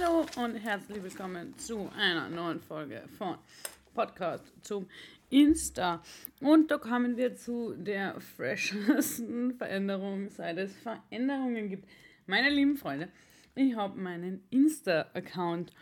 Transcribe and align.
Hallo 0.00 0.26
und 0.36 0.54
herzlich 0.56 1.02
willkommen 1.02 1.56
zu 1.58 1.90
einer 1.96 2.28
neuen 2.28 2.60
Folge 2.60 3.02
von 3.16 3.36
Podcast 3.94 4.44
zum 4.62 4.86
Insta. 5.30 6.02
Und 6.40 6.70
da 6.70 6.78
kommen 6.78 7.16
wir 7.16 7.34
zu 7.36 7.74
der 7.74 8.20
freshesten 8.20 9.54
Veränderung, 9.54 10.28
seit 10.28 10.58
es 10.58 10.76
Veränderungen 10.76 11.68
gibt. 11.68 11.88
Meine 12.26 12.50
lieben 12.50 12.76
Freunde, 12.76 13.08
ich 13.54 13.74
habe 13.76 13.98
meinen 13.98 14.42
Insta-Account 14.50 15.72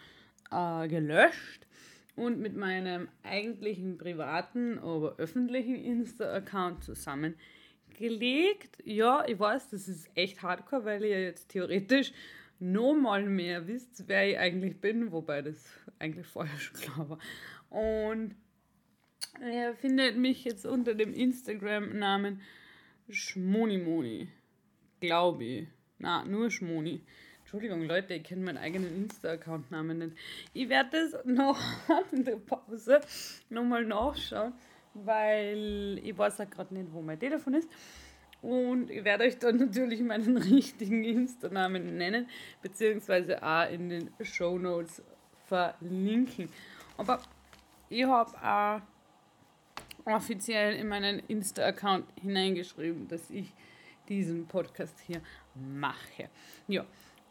äh, 0.51 0.89
gelöscht 0.89 1.67
und 2.15 2.39
mit 2.39 2.57
meinem 2.57 3.09
eigentlichen 3.23 3.99
privaten, 3.99 4.79
aber 4.79 5.17
öffentlichen 5.17 5.77
Insta-Account 5.77 6.85
zusammengelegt. 6.85 8.79
Ja, 8.85 9.25
ich 9.27 9.39
weiß, 9.39 9.71
das 9.71 9.89
ist 9.89 10.09
echt 10.15 10.43
hardcore, 10.43 10.85
weil 10.85 11.05
ich 11.05 11.11
ja 11.11 11.19
jetzt 11.19 11.49
theoretisch 11.51 12.13
noch 12.59 12.95
mal 12.95 13.25
mehr 13.25 13.67
wisst, 13.67 14.09
wer 14.09 14.29
ich 14.29 14.39
eigentlich 14.39 14.81
bin, 14.81 15.13
wobei 15.13 15.43
das 15.43 15.65
eigentlich 15.99 16.27
vorher 16.27 16.59
schon 16.59 16.81
klar 16.81 17.09
war. 17.09 17.19
Und 17.71 18.35
er 19.41 19.75
findet 19.75 20.17
mich 20.17 20.45
jetzt 20.45 20.67
unter 20.67 20.95
dem 20.95 21.13
Instagram-Namen 21.13 22.41
Schmonimoni. 23.11 24.29
Glaube 25.01 25.45
ich. 25.45 25.69
Na, 25.99 26.25
nur 26.25 26.51
Schmoni. 26.51 27.03
Entschuldigung, 27.41 27.83
Leute, 27.85 28.15
ich 28.15 28.25
kenne 28.25 28.45
meinen 28.45 28.59
eigenen 28.59 29.05
Insta-Account-Namen 29.05 29.99
nicht. 29.99 30.17
Ich 30.53 30.69
werde 30.69 30.91
das 30.93 31.25
noch 31.25 31.59
in 32.13 32.25
der 32.25 32.37
Pause 32.37 33.01
nochmal 33.51 33.85
nachschauen, 33.85 34.53
weil 34.95 36.01
ich 36.03 36.17
weiß 36.17 36.41
auch 36.41 36.51
gerade 36.51 36.75
nicht, 36.75 36.93
wo 36.93 37.03
mein 37.03 37.21
Telefon 37.21 37.55
ist. 37.55 37.69
Und 38.47 38.91
ich 38.93 39.03
werde 39.03 39.25
euch 39.25 39.41
dann 39.41 39.57
natürlich 39.57 40.01
meinen 40.03 40.37
richtigen 40.55 41.03
Insta-Namen 41.03 41.97
nennen, 41.97 42.29
beziehungsweise 42.63 43.43
auch 43.43 43.69
in 43.69 43.89
den 43.89 44.11
Show 44.23 44.57
Notes 44.57 45.03
verlinken. 45.47 46.49
Aber 46.97 47.21
ich 47.89 48.05
habe 48.05 48.31
auch 48.41 50.15
offiziell 50.15 50.77
in 50.77 50.87
meinen 50.87 51.19
Insta-Account 51.27 52.07
hineingeschrieben, 52.23 53.09
dass 53.09 53.29
ich 53.31 53.53
diesen 54.09 54.47
Podcast 54.47 55.01
hier 55.01 55.21
mache. 55.57 56.31
Ja. 56.69 56.87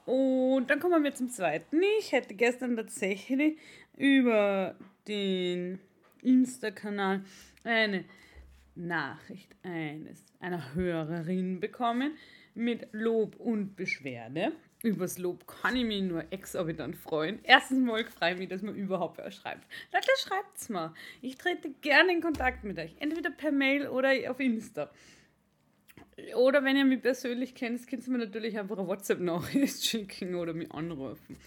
Und 0.06 0.70
dann 0.70 0.82
kommen 0.82 1.02
wir 1.02 1.16
zum 1.16 1.30
zweiten. 1.30 1.82
Ich 1.98 2.12
hätte 2.12 2.34
gestern 2.34 2.76
tatsächlich 2.76 3.58
über 3.96 4.76
den 5.08 5.80
Insta-Kanal 6.22 7.24
eine 7.64 8.04
Nachricht 8.76 9.56
eines 9.64 10.26
einer 10.40 10.74
Hörerin 10.74 11.60
bekommen 11.60 12.18
mit 12.54 12.88
Lob 12.92 13.36
und 13.38 13.76
Beschwerde. 13.76 14.54
Übers 14.84 15.18
Lob 15.18 15.48
kann 15.48 15.76
ich 15.76 15.86
mich 15.86 16.04
nur 16.04 16.24
exorbitant 16.32 16.96
freuen. 16.96 17.40
Erstens 17.44 17.80
mal 17.80 18.06
freue 18.06 18.34
ich 18.34 18.38
mich, 18.40 18.50
dass 18.50 18.62
man 18.62 18.76
überhaupt 18.76 19.18
was 19.18 19.36
schreibt. 19.36 19.66
Leute, 19.92 20.08
schreibt's 20.18 20.70
mal. 20.70 20.94
Ich 21.22 21.38
trete 21.38 21.72
gerne 21.82 22.14
in 22.14 22.22
Kontakt 22.22 22.64
mit 22.64 22.78
euch. 22.78 22.96
Entweder 23.00 23.32
per 23.32 23.52
Mail 23.52 23.88
oder 23.88 24.12
auf 24.30 24.40
Insta. 24.40 24.90
Oder 26.36 26.64
wenn 26.64 26.78
ihr 26.78 26.86
mich 26.86 27.02
persönlich 27.02 27.56
kennt, 27.56 27.88
könnt 27.88 28.08
ihr 28.08 28.12
mir 28.12 28.20
natürlich 28.20 28.58
einfach 28.58 28.78
eine 28.78 28.88
WhatsApp-Nachricht 28.88 29.84
schicken 29.86 30.36
oder 30.36 30.54
mich 30.54 30.72
anrufen. 30.72 31.38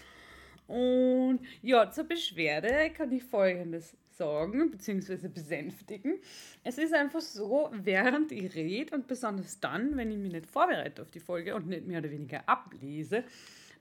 Und 0.67 1.39
ja, 1.63 1.89
zur 1.89 2.03
Beschwerde 2.03 2.91
kann 2.91 3.11
ich 3.11 3.23
folgendes 3.23 3.97
sagen 4.19 4.69
bzw. 4.69 5.29
besänftigen. 5.29 6.19
Es 6.63 6.77
ist 6.77 6.93
einfach 6.93 7.21
so, 7.21 7.69
während 7.71 8.31
ich 8.31 8.53
rede 8.53 8.93
und 8.95 9.07
besonders 9.07 9.59
dann, 9.59 9.95
wenn 9.95 10.11
ich 10.11 10.17
mich 10.17 10.31
nicht 10.31 10.45
vorbereite 10.45 11.01
auf 11.01 11.09
die 11.09 11.21
Folge 11.21 11.55
und 11.55 11.67
nicht 11.67 11.87
mehr 11.87 11.99
oder 11.99 12.11
weniger 12.11 12.47
ablese, 12.47 13.23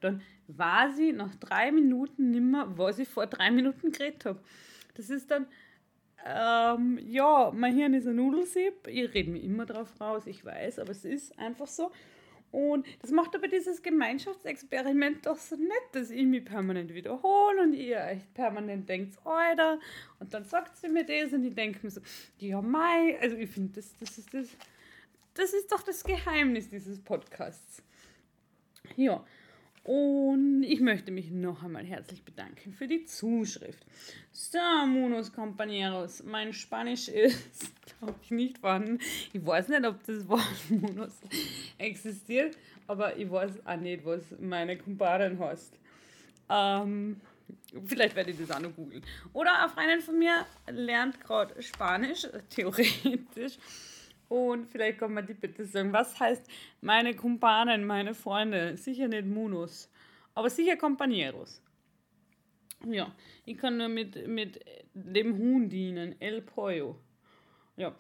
dann 0.01 0.23
weiß 0.47 0.99
ich 1.01 1.13
nach 1.13 1.35
drei 1.35 1.73
Minuten 1.73 2.31
nimmer, 2.31 2.79
was 2.79 3.01
ich 3.01 3.09
vor 3.09 3.27
drei 3.27 3.51
Minuten 3.51 3.91
geredet 3.91 4.25
habe. 4.25 4.41
Das 4.95 5.11
ist 5.11 5.29
dann, 5.31 5.47
ähm, 6.25 7.01
ja, 7.03 7.53
mein 7.55 7.75
Hirn 7.75 7.95
ist 7.95 8.07
ein 8.07 8.17
Nudelsieb, 8.17 8.87
ich 8.87 9.13
rede 9.13 9.31
mir 9.31 9.43
immer 9.43 9.67
drauf 9.67 10.01
raus, 10.01 10.27
ich 10.27 10.45
weiß, 10.45 10.79
aber 10.79 10.93
es 10.93 11.05
ist 11.05 11.37
einfach 11.39 11.67
so. 11.67 11.91
Und 12.51 12.87
das 13.01 13.11
macht 13.11 13.35
aber 13.35 13.47
dieses 13.47 13.83
Gemeinschaftsexperiment 13.83 15.27
doch 15.27 15.37
so 15.37 15.57
nett, 15.57 15.83
dass 15.93 16.11
ich 16.11 16.25
mich 16.25 16.45
permanent 16.45 16.95
wiederhole 16.95 17.63
und 17.63 17.75
ihr 17.75 17.99
euch 17.99 18.33
permanent 18.33 18.89
denkt, 18.89 19.19
Alter, 19.25 19.79
und 20.19 20.33
dann 20.33 20.45
sagt 20.45 20.77
sie 20.77 20.89
mir 20.89 21.05
das 21.05 21.33
und 21.33 21.45
ich 21.45 21.55
denke 21.55 21.81
mir 21.83 21.91
so, 21.91 22.01
ja, 22.39 22.63
Mai, 22.63 23.19
also 23.21 23.37
ich 23.37 23.51
finde, 23.51 23.75
das, 23.75 23.95
das, 23.99 24.17
ist 24.17 24.33
das, 24.33 24.49
das 25.35 25.53
ist 25.53 25.71
doch 25.71 25.83
das 25.83 26.03
Geheimnis 26.03 26.71
dieses 26.71 26.99
Podcasts. 27.01 27.83
Ja, 28.97 29.25
und 29.89 30.65
ich 30.65 30.81
möchte 30.81 31.11
mich 31.11 31.31
noch 31.31 31.63
einmal 31.63 31.83
herzlich 31.83 32.23
bedanken 32.23 32.75
für 32.75 32.87
die 32.87 33.07
Zuschrift. 33.07 33.87
Stamunos 34.35 35.33
Compañeros, 35.33 36.23
mein 36.27 36.53
Spanisch 36.53 37.09
ist, 37.09 37.73
glaube 37.99 38.15
ich, 38.23 38.31
nicht 38.31 38.59
vorhanden. 38.59 38.99
Ich 39.33 39.47
weiß 39.47 39.69
nicht, 39.69 39.87
ob 39.87 40.05
das 40.05 40.29
Wort 40.29 40.45
Monos 40.69 41.19
existiert, 41.79 42.59
aber 42.87 43.17
ich 43.17 43.31
weiß 43.31 43.65
auch 43.65 43.77
nicht, 43.77 44.05
was 44.05 44.21
meine 44.39 44.77
Kumparin 44.77 45.39
heißt. 45.39 45.73
Ähm, 46.51 47.19
vielleicht 47.87 48.15
werde 48.15 48.33
ich 48.33 48.37
das 48.39 48.51
auch 48.51 48.61
noch 48.61 48.77
googeln. 48.77 49.03
Oder 49.33 49.59
eine 49.59 49.71
Freundin 49.71 50.01
von 50.03 50.19
mir 50.19 50.45
lernt 50.71 51.19
gerade 51.19 51.63
Spanisch, 51.63 52.29
theoretisch. 52.51 53.57
Und 54.29 54.67
vielleicht 54.67 54.99
kann 54.99 55.15
man 55.15 55.27
die 55.27 55.35
bitte 55.35 55.65
sagen, 55.65 55.93
was 55.93 56.19
heißt 56.21 56.47
meine 56.81 57.15
Kumpanen, 57.15 57.87
meine 57.87 58.15
Freunde? 58.15 58.77
Sicher 58.77 59.09
nicht 59.09 59.27
Munos, 59.27 59.91
aber 60.35 60.51
sicher 60.51 60.75
Compañeros. 60.75 61.63
Ja, 62.87 63.13
ich 63.45 63.59
kann 63.59 63.79
nur 63.79 63.89
mit, 63.89 64.29
mit 64.29 64.65
dem 64.95 65.37
Huhn 65.37 65.69
dienen, 65.69 66.21
El 66.21 66.43
Pollo. 66.43 66.97
Ja. 67.77 67.95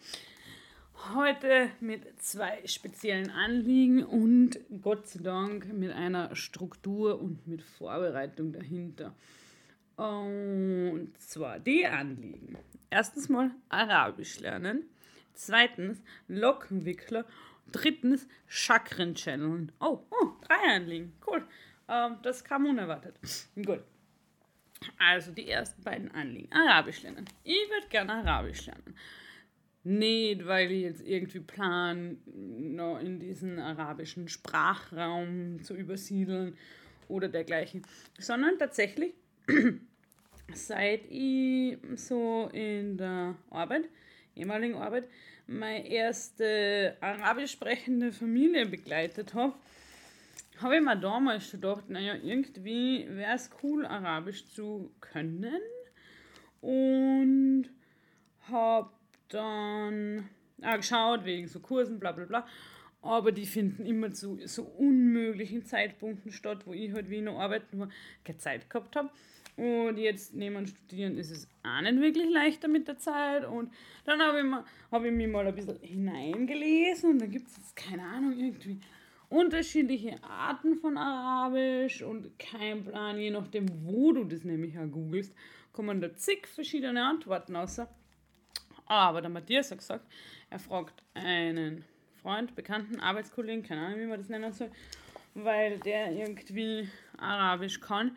Heute 1.15 1.71
mit 1.81 2.21
zwei 2.21 2.67
speziellen 2.67 3.31
Anliegen 3.31 4.03
und 4.03 4.59
Gott 4.83 5.06
sei 5.06 5.21
Dank 5.22 5.72
mit 5.72 5.93
einer 5.93 6.34
Struktur 6.34 7.21
und 7.21 7.47
mit 7.47 7.62
Vorbereitung 7.62 8.53
dahinter. 8.53 9.15
Und 9.97 11.12
zwar 11.19 11.61
die 11.61 11.87
Anliegen. 11.87 12.59
Erstens 12.91 13.28
mal 13.28 13.53
Arabisch 13.69 14.41
lernen. 14.41 14.84
Zweitens 15.38 16.03
Lockenwickler. 16.26 17.25
Drittens 17.71 18.26
Chakren 18.49 19.15
channeln. 19.15 19.71
Oh, 19.78 20.00
oh, 20.10 20.32
drei 20.43 20.75
Anliegen. 20.75 21.12
Cool. 21.25 21.47
Ähm, 21.88 22.16
das 22.22 22.43
kam 22.43 22.66
unerwartet. 22.66 23.15
Gut. 23.54 23.84
Also 24.99 25.31
die 25.31 25.49
ersten 25.49 25.81
beiden 25.84 26.10
Anliegen. 26.10 26.53
Arabisch 26.53 27.03
lernen. 27.03 27.25
Ich 27.44 27.71
würde 27.71 27.87
gerne 27.88 28.15
Arabisch 28.15 28.66
lernen. 28.66 28.97
Nicht, 29.84 30.44
weil 30.44 30.72
ich 30.72 30.82
jetzt 30.82 31.06
irgendwie 31.06 31.41
plan, 31.41 32.19
noch 32.26 32.99
in 32.99 33.20
diesen 33.20 33.60
arabischen 33.60 34.26
Sprachraum 34.26 35.62
zu 35.62 35.76
übersiedeln 35.76 36.56
oder 37.06 37.28
dergleichen, 37.28 37.87
sondern 38.19 38.59
tatsächlich, 38.59 39.15
seit 40.53 41.03
ich 41.09 41.78
so 41.94 42.50
in 42.53 42.97
der 42.97 43.37
Arbeit 43.50 43.88
ehemaligen 44.38 44.76
Arbeit 44.76 45.04
meine 45.49 45.88
erste 45.88 46.97
arabisch 47.00 47.53
sprechende 47.53 48.12
Familie 48.12 48.66
begleitet 48.66 49.34
habe, 49.34 49.54
habe 50.60 50.76
ich 50.76 50.82
mir 50.82 50.97
damals 50.97 51.49
schon 51.49 51.60
gedacht, 51.60 51.88
naja, 51.88 52.15
irgendwie 52.15 53.06
wäre 53.09 53.34
es 53.34 53.50
cool, 53.62 53.87
Arabisch 53.87 54.47
zu 54.47 54.91
können. 55.00 55.60
Und 56.60 57.71
habe 58.50 58.91
dann 59.28 60.28
auch 60.62 60.76
geschaut, 60.76 61.25
wegen 61.25 61.47
so 61.47 61.60
Kursen, 61.60 62.00
bla 62.00 62.12
bla 62.12 62.25
bla. 62.25 62.47
Aber 63.00 63.31
die 63.31 63.47
finden 63.47 63.87
immer 63.87 64.10
zu 64.12 64.41
so 64.44 64.65
unmöglichen 64.65 65.65
Zeitpunkten 65.65 66.32
statt, 66.32 66.66
wo 66.66 66.72
ich 66.72 66.93
halt 66.93 67.09
wie 67.09 67.19
in 67.19 67.26
der 67.26 67.34
Arbeit 67.34 67.72
nur 67.72 67.88
keine 68.25 68.38
Zeit 68.38 68.69
gehabt 68.69 68.97
habe. 68.97 69.10
Und 69.58 69.99
jetzt 69.99 70.37
neben 70.37 70.69
Studieren 70.69 71.19
ist 71.19 71.32
es 71.32 71.49
auch 71.64 71.81
nicht 71.81 72.00
wirklich 72.00 72.31
leichter 72.31 72.69
mit 72.69 72.87
der 72.87 72.96
Zeit. 72.96 73.44
Und 73.44 73.72
dann 74.05 74.22
habe 74.22 74.38
ich, 74.40 74.46
hab 74.93 75.05
ich 75.05 75.10
mich 75.10 75.26
mal 75.26 75.49
ein 75.49 75.55
bisschen 75.55 75.81
hineingelesen 75.81 77.10
und 77.10 77.19
da 77.19 77.26
gibt 77.26 77.49
es 77.49 77.75
keine 77.75 78.05
Ahnung, 78.05 78.38
irgendwie 78.38 78.78
unterschiedliche 79.28 80.22
Arten 80.22 80.76
von 80.76 80.96
Arabisch 80.96 82.02
und 82.02 82.38
kein 82.38 82.84
Plan, 82.84 83.19
je 83.19 83.31
nachdem, 83.31 83.66
wo 83.84 84.12
du 84.12 84.22
das 84.22 84.44
nämlich 84.44 84.78
auch 84.78 84.87
googelst, 84.87 85.34
kommen 85.72 86.00
da 86.00 86.14
zig 86.14 86.46
verschiedene 86.46 87.05
Antworten 87.05 87.56
außer. 87.56 87.88
Aber 88.87 89.20
der 89.20 89.31
Matthias 89.31 89.72
hat 89.72 89.78
gesagt, 89.78 90.06
er 90.50 90.60
fragt 90.60 91.02
einen 91.14 91.84
Freund, 92.22 92.55
Bekannten, 92.55 93.00
Arbeitskollegen, 93.00 93.64
keine 93.64 93.81
Ahnung, 93.81 93.99
wie 93.99 94.06
man 94.06 94.20
das 94.20 94.28
nennen 94.28 94.52
soll, 94.52 94.70
weil 95.34 95.81
der 95.81 96.12
irgendwie 96.12 96.88
Arabisch 97.19 97.81
kann. 97.81 98.16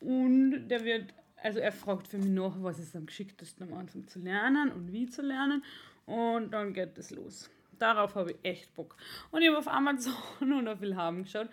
Und 0.00 0.68
der 0.68 0.84
wird, 0.84 1.14
also 1.42 1.58
er 1.58 1.72
fragt 1.72 2.08
für 2.08 2.18
mich 2.18 2.30
nach, 2.30 2.54
was 2.60 2.78
ist 2.78 2.94
am 2.94 3.06
geschicktesten 3.06 3.70
am 3.70 3.78
Anfang 3.78 4.06
zu 4.06 4.20
lernen 4.20 4.70
und 4.72 4.92
wie 4.92 5.06
zu 5.06 5.22
lernen. 5.22 5.64
Und 6.06 6.52
dann 6.52 6.72
geht 6.72 6.96
es 6.98 7.10
los. 7.10 7.50
Darauf 7.78 8.14
habe 8.14 8.32
ich 8.32 8.38
echt 8.42 8.74
Bock. 8.74 8.96
Und 9.30 9.42
ich 9.42 9.48
habe 9.48 9.58
auf 9.58 9.68
Amazon 9.68 10.12
und 10.40 10.68
auf 10.68 10.80
Willhaben 10.80 11.24
geschaut. 11.24 11.48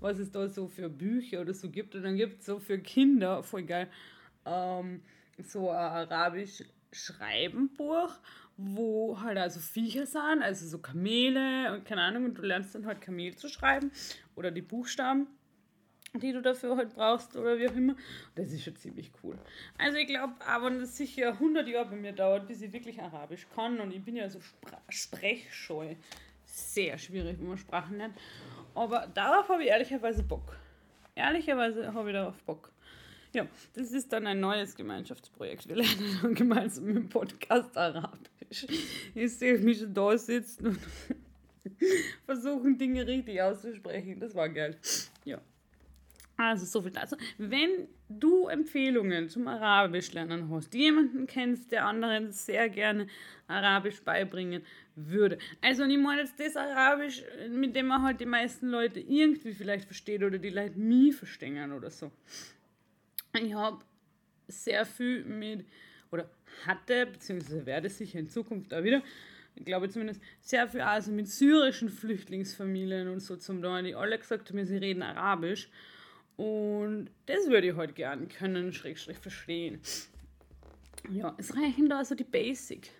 was 0.00 0.18
es 0.18 0.30
da 0.30 0.48
so 0.48 0.68
für 0.68 0.88
Bücher 0.88 1.40
oder 1.40 1.54
so 1.54 1.70
gibt. 1.70 1.94
Und 1.94 2.02
dann 2.02 2.16
gibt 2.16 2.40
es 2.40 2.46
so 2.46 2.58
für 2.58 2.78
Kinder, 2.78 3.42
voll 3.42 3.62
geil, 3.62 3.88
ähm, 4.44 5.02
so 5.42 5.70
ein 5.70 5.76
arabisch 5.76 6.64
Schreibenbuch, 6.92 8.12
wo 8.56 9.20
halt 9.20 9.36
also 9.38 9.60
Viecher 9.60 10.06
sind, 10.06 10.42
also 10.42 10.66
so 10.66 10.78
Kamele 10.78 11.74
und 11.74 11.84
keine 11.84 12.02
Ahnung, 12.02 12.24
und 12.24 12.38
du 12.38 12.42
lernst 12.42 12.74
dann 12.74 12.86
halt 12.86 13.00
Kamel 13.00 13.34
zu 13.36 13.48
schreiben 13.48 13.90
oder 14.34 14.50
die 14.50 14.62
Buchstaben 14.62 15.26
die 16.18 16.32
du 16.32 16.42
dafür 16.42 16.76
halt 16.76 16.94
brauchst 16.94 17.36
oder 17.36 17.58
wie 17.58 17.68
auch 17.68 17.74
immer. 17.74 17.94
Das 18.34 18.52
ist 18.52 18.64
schon 18.64 18.76
ziemlich 18.76 19.10
cool. 19.22 19.36
Also 19.78 19.98
ich 19.98 20.06
glaube, 20.06 20.34
aber 20.46 20.70
das 20.70 20.96
sicher 20.96 21.32
100 21.32 21.66
Jahre 21.68 21.90
bei 21.90 21.96
mir 21.96 22.12
dauert, 22.12 22.48
bis 22.48 22.62
ich 22.62 22.72
wirklich 22.72 23.00
Arabisch 23.00 23.46
kann 23.54 23.80
und 23.80 23.92
ich 23.92 24.02
bin 24.02 24.16
ja 24.16 24.28
so 24.28 24.40
sprechscheu. 24.88 25.94
Sehr 26.44 26.98
schwierig, 26.98 27.38
wenn 27.38 27.48
man 27.48 27.58
Sprachen 27.58 27.98
lernt. 27.98 28.16
Aber 28.74 29.06
darauf 29.14 29.48
habe 29.48 29.62
ich 29.62 29.68
ehrlicherweise 29.68 30.22
Bock. 30.22 30.56
Ehrlicherweise 31.14 31.92
habe 31.92 32.10
ich 32.10 32.14
darauf 32.14 32.42
Bock. 32.42 32.70
Ja, 33.32 33.46
das 33.74 33.92
ist 33.92 34.12
dann 34.12 34.26
ein 34.26 34.40
neues 34.40 34.74
Gemeinschaftsprojekt. 34.74 35.68
Wir 35.68 35.76
lernen 35.76 36.18
dann 36.22 36.34
gemeinsam 36.34 36.88
im 36.88 37.08
Podcast 37.08 37.76
Arabisch. 37.76 38.66
Ich 39.14 39.36
sehe 39.36 39.58
mich 39.58 39.84
da 39.92 40.16
sitzen 40.16 40.66
und 40.68 40.78
versuchen 42.24 42.78
Dinge 42.78 43.06
richtig 43.06 43.42
auszusprechen. 43.42 44.20
Das 44.20 44.34
war 44.34 44.48
geil. 44.48 44.76
Also 46.36 46.66
so 46.66 46.82
viel 46.82 46.90
dazu. 46.90 47.16
Wenn 47.38 47.88
du 48.08 48.48
Empfehlungen 48.48 49.28
zum 49.28 49.48
Arabisch 49.48 50.12
lernen 50.12 50.50
hast, 50.50 50.74
jemanden 50.74 51.26
kennst, 51.26 51.72
der 51.72 51.86
anderen 51.86 52.30
sehr 52.30 52.68
gerne 52.68 53.06
Arabisch 53.48 54.02
beibringen 54.02 54.62
würde. 54.96 55.38
Also 55.62 55.84
ich 55.84 55.98
meine 55.98 56.22
jetzt 56.22 56.38
das 56.38 56.56
Arabisch, 56.56 57.22
mit 57.50 57.74
dem 57.74 57.86
man 57.86 58.02
halt 58.02 58.20
die 58.20 58.26
meisten 58.26 58.68
Leute 58.68 59.00
irgendwie 59.00 59.52
vielleicht 59.52 59.86
versteht 59.86 60.22
oder 60.22 60.38
die 60.38 60.50
Leute 60.50 60.78
nie 60.78 61.12
verstehen 61.12 61.72
oder 61.72 61.90
so. 61.90 62.12
Ich 63.42 63.54
habe 63.54 63.78
sehr 64.48 64.84
viel 64.84 65.24
mit, 65.24 65.64
oder 66.10 66.28
hatte, 66.66 67.06
beziehungsweise 67.06 67.64
werde 67.64 67.88
sicher 67.88 68.18
in 68.18 68.28
Zukunft 68.28 68.72
da 68.72 68.84
wieder, 68.84 69.02
ich 69.54 69.64
glaube 69.64 69.88
zumindest, 69.88 70.20
sehr 70.40 70.68
viel 70.68 70.82
also 70.82 71.10
mit 71.12 71.28
syrischen 71.28 71.88
Flüchtlingsfamilien 71.88 73.08
und 73.08 73.20
so 73.20 73.36
zum 73.36 73.62
Tun, 73.62 73.84
die 73.84 73.94
alle 73.94 74.18
gesagt 74.18 74.50
haben, 74.50 74.64
sie 74.66 74.76
reden 74.76 75.02
Arabisch. 75.02 75.70
Und 76.36 77.10
das 77.26 77.48
würde 77.48 77.68
ich 77.68 77.76
heute 77.76 77.94
gerne 77.94 78.26
können, 78.26 78.72
schräg, 78.72 78.98
schräg 78.98 79.16
verstehen. 79.16 79.80
Ja, 81.10 81.34
es 81.38 81.56
reichen 81.56 81.88
da 81.88 82.04
so 82.04 82.14
die 82.14 82.24
Basic. 82.24 82.90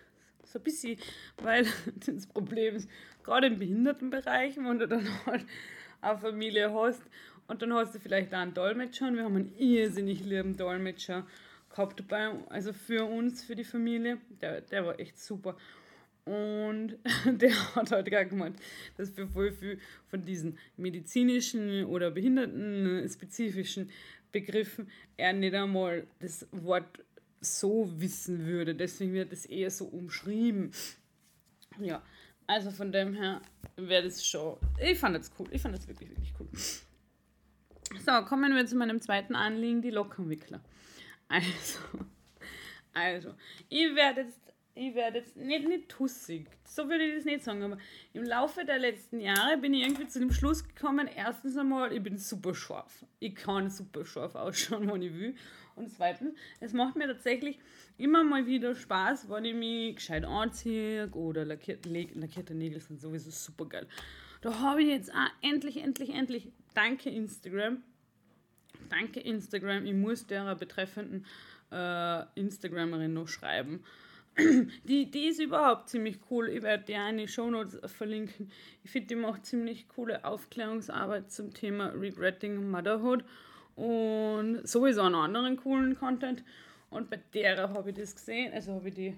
So 0.43 0.59
ein 0.59 0.63
bisschen, 0.63 0.97
weil 1.37 1.67
das 2.05 2.25
Problem 2.27 2.75
ist, 2.75 2.89
gerade 3.23 3.47
im 3.47 3.59
Behindertenbereich, 3.59 4.57
wenn 4.57 4.79
du 4.79 4.87
dann 4.87 5.07
halt 5.25 5.45
eine 6.01 6.17
Familie 6.17 6.73
hast 6.73 7.01
und 7.47 7.61
dann 7.61 7.73
hast 7.73 7.95
du 7.95 7.99
vielleicht 7.99 8.33
auch 8.33 8.39
einen 8.39 8.53
Dolmetscher 8.53 9.07
und 9.07 9.17
wir 9.17 9.23
haben 9.23 9.35
einen 9.35 9.57
irrsinnig 9.57 10.23
lieben 10.23 10.57
Dolmetscher 10.57 11.27
gehabt 11.69 11.99
dabei, 11.99 12.31
also 12.49 12.73
für 12.73 13.05
uns, 13.05 13.43
für 13.43 13.55
die 13.55 13.63
Familie. 13.63 14.17
Der, 14.41 14.61
der 14.61 14.85
war 14.85 14.99
echt 14.99 15.19
super. 15.19 15.55
Und 16.27 16.97
der 17.25 17.75
hat 17.75 17.91
halt 17.91 18.07
gerade 18.07 18.27
gemeint, 18.27 18.59
dass 18.97 19.15
wir 19.15 19.27
voll 19.27 19.51
viel 19.51 19.79
von 20.09 20.21
diesen 20.21 20.57
medizinischen 20.75 21.85
oder 21.85 22.11
behindertenspezifischen 22.11 23.89
Begriffen 24.31 24.89
er 25.15 25.31
nicht 25.31 25.55
einmal 25.55 26.05
das 26.19 26.45
Wort 26.51 26.99
so 27.39 27.89
wissen 27.99 28.45
würde. 28.45 28.75
Deswegen 28.75 29.13
wird 29.13 29.31
es 29.31 29.45
eher 29.45 29.71
so 29.71 29.85
umschrieben. 29.85 30.71
Ja, 31.79 32.03
also 32.45 32.71
von 32.71 32.91
dem 32.91 33.13
her 33.13 33.41
wäre 33.77 34.03
das 34.03 34.25
schon. 34.25 34.57
Ich 34.81 34.99
fand 34.99 35.15
das 35.15 35.31
cool. 35.39 35.47
Ich 35.51 35.61
fand 35.61 35.75
das 35.75 35.87
wirklich, 35.87 36.09
wirklich 36.09 36.33
cool. 36.39 36.47
So, 38.05 38.25
kommen 38.25 38.53
wir 38.53 38.65
zu 38.65 38.75
meinem 38.75 38.99
zweiten 38.99 39.33
Anliegen, 39.33 39.81
die 39.81 39.91
Lockenwickler. 39.91 40.61
Also, 41.29 41.79
also, 42.93 43.33
ich 43.69 43.95
werde 43.95 44.21
jetzt 44.21 44.46
ich 44.77 44.93
werde 44.93 45.19
jetzt 45.19 45.35
nicht, 45.35 45.67
nicht 45.67 45.89
tussig, 45.89 46.47
so 46.63 46.87
würde 46.87 47.03
ich 47.03 47.15
das 47.15 47.25
nicht 47.25 47.43
sagen, 47.43 47.63
aber 47.63 47.77
im 48.13 48.23
Laufe 48.23 48.63
der 48.63 48.77
letzten 48.77 49.19
Jahre 49.19 49.57
bin 49.57 49.73
ich 49.73 49.81
irgendwie 49.81 50.07
zu 50.07 50.19
dem 50.19 50.31
Schluss 50.31 50.67
gekommen, 50.67 51.09
erstens 51.13 51.57
einmal, 51.57 51.91
ich 51.91 52.03
bin 52.03 52.17
super 52.17 52.53
scharf. 52.53 53.05
Ich 53.19 53.35
kann 53.35 53.69
super 53.69 54.05
scharf 54.05 54.35
ausschauen, 54.35 54.87
wenn 54.91 55.01
ich 55.01 55.13
will. 55.13 55.35
Und 55.75 55.89
zweitens, 55.89 56.35
es 56.59 56.73
macht 56.73 56.95
mir 56.95 57.07
tatsächlich 57.07 57.59
immer 57.97 58.23
mal 58.23 58.45
wieder 58.45 58.75
Spaß, 58.75 59.29
wenn 59.29 59.45
ich 59.45 59.55
mich 59.55 59.95
gescheit 59.95 60.25
anziehe 60.25 61.09
oder 61.11 61.45
lackierte, 61.45 61.89
lackierte 61.89 62.53
Nägel 62.53 62.79
sind 62.79 62.99
sowieso 62.99 63.31
super 63.31 63.65
geil. 63.65 63.87
Da 64.41 64.59
habe 64.59 64.83
ich 64.83 64.89
jetzt 64.89 65.11
auch 65.11 65.29
endlich, 65.41 65.77
endlich, 65.77 66.11
endlich, 66.11 66.51
danke 66.75 67.09
Instagram, 67.09 67.83
danke 68.89 69.19
Instagram, 69.19 69.85
ich 69.85 69.93
muss 69.93 70.27
der 70.27 70.55
betreffenden 70.55 71.25
äh, 71.71 72.23
Instagramerin 72.39 73.13
noch 73.13 73.27
schreiben 73.27 73.83
die, 74.83 75.09
die 75.09 75.27
ist 75.27 75.39
überhaupt 75.39 75.89
ziemlich 75.89 76.19
cool. 76.29 76.49
Ich 76.49 76.61
werde 76.61 76.83
dir 76.83 77.01
eine 77.01 77.27
Shownotes 77.27 77.79
verlinken. 77.91 78.51
Ich 78.83 78.91
finde, 78.91 79.07
die 79.07 79.15
macht 79.15 79.45
ziemlich 79.45 79.87
coole 79.87 80.23
Aufklärungsarbeit 80.23 81.31
zum 81.31 81.53
Thema 81.53 81.87
Regretting 81.87 82.69
Motherhood 82.69 83.23
und 83.75 84.67
sowieso 84.67 85.01
einen 85.01 85.15
anderen 85.15 85.57
coolen 85.57 85.97
Content. 85.97 86.43
Und 86.89 87.09
bei 87.09 87.19
der 87.33 87.69
habe 87.69 87.89
ich 87.89 87.95
das 87.95 88.15
gesehen, 88.15 88.53
also 88.53 88.73
habe 88.73 88.89
ich 88.89 88.95
die. 88.95 89.17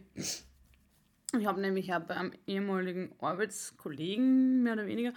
Ich 1.37 1.45
habe 1.45 1.61
nämlich 1.61 1.93
auch 1.93 1.99
beim 1.99 2.31
ehemaligen 2.47 3.13
Arbeitskollegen, 3.19 4.63
mehr 4.63 4.73
oder 4.73 4.87
weniger, 4.87 5.13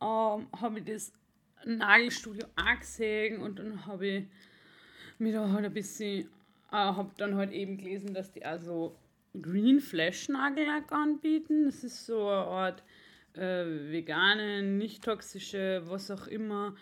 ähm, 0.00 0.46
habe 0.58 0.78
ich 0.78 0.84
das 0.84 1.12
Nagelstudio 1.66 2.46
angesehen 2.56 3.42
und 3.42 3.58
dann 3.58 3.84
habe 3.84 4.06
ich 4.06 4.24
mir 5.18 5.34
da 5.34 5.52
halt 5.52 5.66
ein 5.66 5.74
bisschen, 5.74 6.28
äh, 6.72 6.76
habe 6.76 7.10
dann 7.18 7.34
halt 7.34 7.52
eben 7.52 7.76
gelesen, 7.76 8.14
dass 8.14 8.32
die 8.32 8.44
also 8.44 8.96
Green 9.40 9.80
Flash 9.80 10.28
Nagellack 10.28 10.90
anbieten. 10.92 11.64
Das 11.66 11.84
ist 11.84 12.06
so 12.06 12.28
eine 12.28 12.46
Art 12.46 12.82
äh, 13.34 13.64
vegane, 13.90 14.62
nicht 14.62 15.04
toxische, 15.04 15.82
was 15.86 16.10
auch 16.10 16.26
immer, 16.26 16.74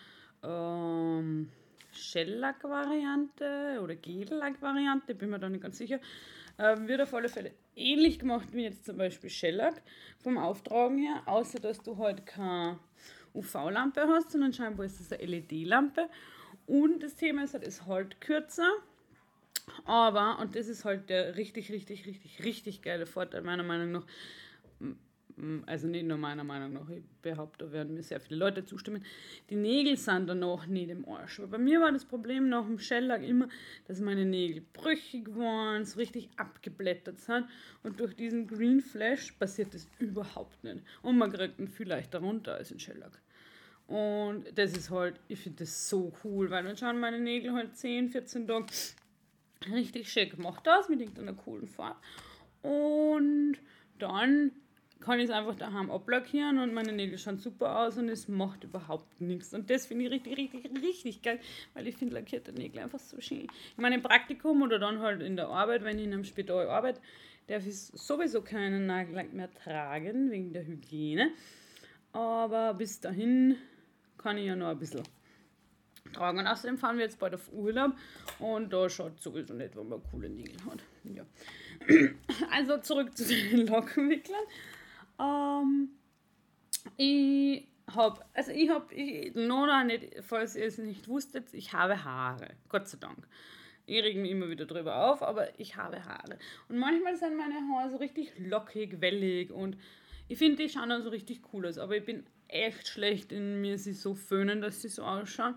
ähm, 0.43 1.49
Shellack-Variante 1.91 3.79
oder 3.83 3.95
Gellack-Variante, 3.95 5.15
bin 5.15 5.29
mir 5.29 5.39
da 5.39 5.49
nicht 5.49 5.61
ganz 5.61 5.77
sicher. 5.77 5.99
Äh, 6.57 6.87
wird 6.87 7.01
auf 7.01 7.13
alle 7.13 7.29
Fälle 7.29 7.51
ähnlich 7.75 8.19
gemacht 8.19 8.49
wie 8.51 8.63
jetzt 8.63 8.85
zum 8.85 8.97
Beispiel 8.97 9.29
Shellac 9.29 9.81
vom 10.21 10.37
Auftragen 10.37 10.97
her, 10.97 11.21
außer 11.25 11.59
dass 11.59 11.81
du 11.81 11.97
halt 11.97 12.25
keine 12.25 12.79
UV-Lampe 13.33 14.07
hast, 14.07 14.31
sondern 14.31 14.53
scheinbar 14.53 14.85
ist 14.85 14.99
es 14.99 15.11
eine 15.11 15.23
LED-Lampe. 15.23 16.09
Und 16.67 17.01
das 17.01 17.15
Thema 17.15 17.43
ist 17.43 17.53
halt, 17.53 17.65
es 17.65 17.85
halt 17.85 18.21
kürzer 18.21 18.69
aber, 19.85 20.39
und 20.39 20.55
das 20.55 20.67
ist 20.67 20.85
halt 20.85 21.09
der 21.09 21.35
richtig, 21.35 21.71
richtig, 21.71 22.05
richtig, 22.05 22.43
richtig 22.43 22.81
geile 22.81 23.05
Vorteil 23.05 23.41
meiner 23.41 23.63
Meinung 23.63 23.91
nach, 23.91 24.05
also 25.65 25.87
nicht 25.87 26.05
nur 26.05 26.17
meiner 26.17 26.43
Meinung 26.43 26.73
nach, 26.73 26.89
ich 26.89 27.03
behaupte, 27.21 27.65
da 27.65 27.71
werden 27.71 27.93
mir 27.93 28.03
sehr 28.03 28.19
viele 28.19 28.39
Leute 28.39 28.65
zustimmen, 28.65 29.03
die 29.49 29.55
Nägel 29.55 29.95
sind 29.95 30.27
danach 30.27 30.67
nicht 30.67 30.89
im 30.89 31.07
Arsch. 31.07 31.39
Weil 31.39 31.47
bei 31.47 31.57
mir 31.57 31.79
war 31.79 31.91
das 31.91 32.05
Problem 32.05 32.49
nach 32.49 32.65
dem 32.65 32.79
Shellac 32.79 33.23
immer, 33.23 33.47
dass 33.87 34.01
meine 34.01 34.25
Nägel 34.25 34.63
brüchig 34.73 35.33
waren, 35.35 35.85
so 35.85 35.97
richtig 35.99 36.29
abgeblättert 36.35 37.19
sind 37.19 37.45
und 37.83 37.99
durch 37.99 38.15
diesen 38.15 38.47
Green 38.47 38.81
Flash 38.81 39.31
passiert 39.33 39.73
das 39.73 39.87
überhaupt 39.99 40.63
nicht. 40.63 40.83
Und 41.01 41.17
man 41.17 41.31
kriegt 41.31 41.59
ihn 41.59 41.67
viel 41.67 41.87
leichter 41.87 42.19
runter 42.19 42.55
als 42.55 42.71
in 42.71 42.79
Shellac. 42.79 43.21
Und 43.87 44.45
das 44.55 44.77
ist 44.77 44.91
halt, 44.91 45.19
ich 45.27 45.39
finde 45.39 45.63
das 45.63 45.89
so 45.89 46.13
cool, 46.23 46.51
weil 46.51 46.63
dann 46.63 46.77
schauen 46.77 46.99
meine 46.99 47.19
Nägel 47.19 47.53
halt 47.53 47.75
10, 47.75 48.09
14 48.09 48.47
Tage 48.47 48.67
richtig 49.67 50.11
schick 50.11 50.35
gemacht 50.35 50.67
aus 50.67 50.89
mit 50.89 51.01
irgendeiner 51.01 51.33
coolen 51.33 51.67
Farbe. 51.67 51.99
Und 52.61 53.57
dann 53.97 54.51
kann 54.99 55.19
ich 55.19 55.25
es 55.25 55.31
einfach 55.31 55.55
daheim 55.55 55.89
ablackieren 55.89 56.59
und 56.59 56.73
meine 56.73 56.91
Nägel 56.91 57.17
schauen 57.17 57.37
super 57.37 57.79
aus 57.79 57.97
und 57.97 58.09
es 58.09 58.27
macht 58.27 58.65
überhaupt 58.65 59.21
nichts. 59.21 59.53
Und 59.53 59.69
das 59.69 59.85
finde 59.85 60.05
ich 60.05 60.11
richtig, 60.11 60.37
richtig, 60.37 60.71
richtig 60.81 61.21
geil, 61.21 61.39
weil 61.73 61.87
ich 61.87 61.95
finde 61.95 62.15
lackierte 62.15 62.51
Nägel 62.51 62.81
einfach 62.81 62.99
so 62.99 63.19
schön. 63.21 63.47
Ich 63.71 63.77
meine, 63.77 63.95
im 63.95 64.01
Praktikum 64.01 64.61
oder 64.61 64.77
dann 64.77 64.99
halt 64.99 65.21
in 65.21 65.37
der 65.37 65.47
Arbeit, 65.47 65.83
wenn 65.83 65.97
ich 65.97 66.05
in 66.05 66.13
einem 66.13 66.25
Spital 66.25 66.67
arbeite, 66.67 66.99
darf 67.47 67.65
ich 67.65 67.77
sowieso 67.77 68.41
keinen 68.41 68.87
Nagellack 68.87 69.33
mehr 69.33 69.51
tragen, 69.53 70.31
wegen 70.31 70.51
der 70.51 70.65
Hygiene. 70.65 71.31
Aber 72.11 72.73
bis 72.73 72.99
dahin 72.99 73.55
kann 74.17 74.37
ich 74.37 74.47
ja 74.47 74.55
noch 74.55 74.67
ein 74.67 74.79
bisschen 74.79 75.03
tragen. 76.13 76.39
Und 76.39 76.47
außerdem 76.47 76.77
fahren 76.77 76.97
wir 76.97 77.05
jetzt 77.05 77.19
bald 77.19 77.35
auf 77.35 77.51
Urlaub 77.51 77.93
und 78.39 78.71
da 78.71 78.89
schaut 78.89 79.21
sowieso 79.21 79.53
nicht, 79.53 79.75
wenn 79.75 79.89
man 79.89 80.01
coole 80.11 80.29
Nägel 80.29 80.55
hat. 80.69 80.79
Ja. 81.03 81.25
Also 82.51 82.77
zurück 82.77 83.15
zu 83.15 83.25
den 83.25 83.67
Lockenwicklern. 83.67 84.43
Ähm, 85.19 85.89
ich 86.97 87.67
habe, 87.95 88.23
also 88.33 88.51
ich 88.51 88.69
habe, 88.69 88.93
ich, 88.93 89.33
noch 89.35 89.83
nicht, 89.83 90.05
falls 90.21 90.55
ihr 90.55 90.65
es 90.65 90.77
nicht 90.77 91.07
wusstet, 91.07 91.53
ich 91.53 91.73
habe 91.73 92.03
Haare. 92.03 92.49
Gott 92.69 92.87
sei 92.87 92.97
Dank. 92.99 93.27
Ich 93.85 94.03
rege 94.03 94.19
mich 94.19 94.31
immer 94.31 94.49
wieder 94.49 94.65
drüber 94.65 95.09
auf, 95.09 95.23
aber 95.23 95.59
ich 95.59 95.75
habe 95.75 96.03
Haare. 96.05 96.37
Und 96.67 96.77
manchmal 96.77 97.15
sind 97.15 97.35
meine 97.35 97.55
Haare 97.55 97.89
so 97.89 97.97
richtig 97.97 98.31
lockig, 98.37 99.01
wellig 99.01 99.51
und 99.51 99.77
ich 100.27 100.37
finde, 100.37 100.63
die 100.63 100.69
schauen 100.69 100.89
dann 100.89 101.01
so 101.01 101.09
richtig 101.09 101.41
cool 101.51 101.65
aus. 101.65 101.79
Aber 101.79 101.97
ich 101.97 102.05
bin 102.05 102.23
echt 102.47 102.87
schlecht 102.87 103.31
in 103.31 103.61
mir 103.61 103.77
sie 103.77 103.93
so 103.93 104.13
föhnen, 104.13 104.61
dass 104.61 104.81
sie 104.81 104.87
so 104.87 105.03
ausschauen. 105.03 105.55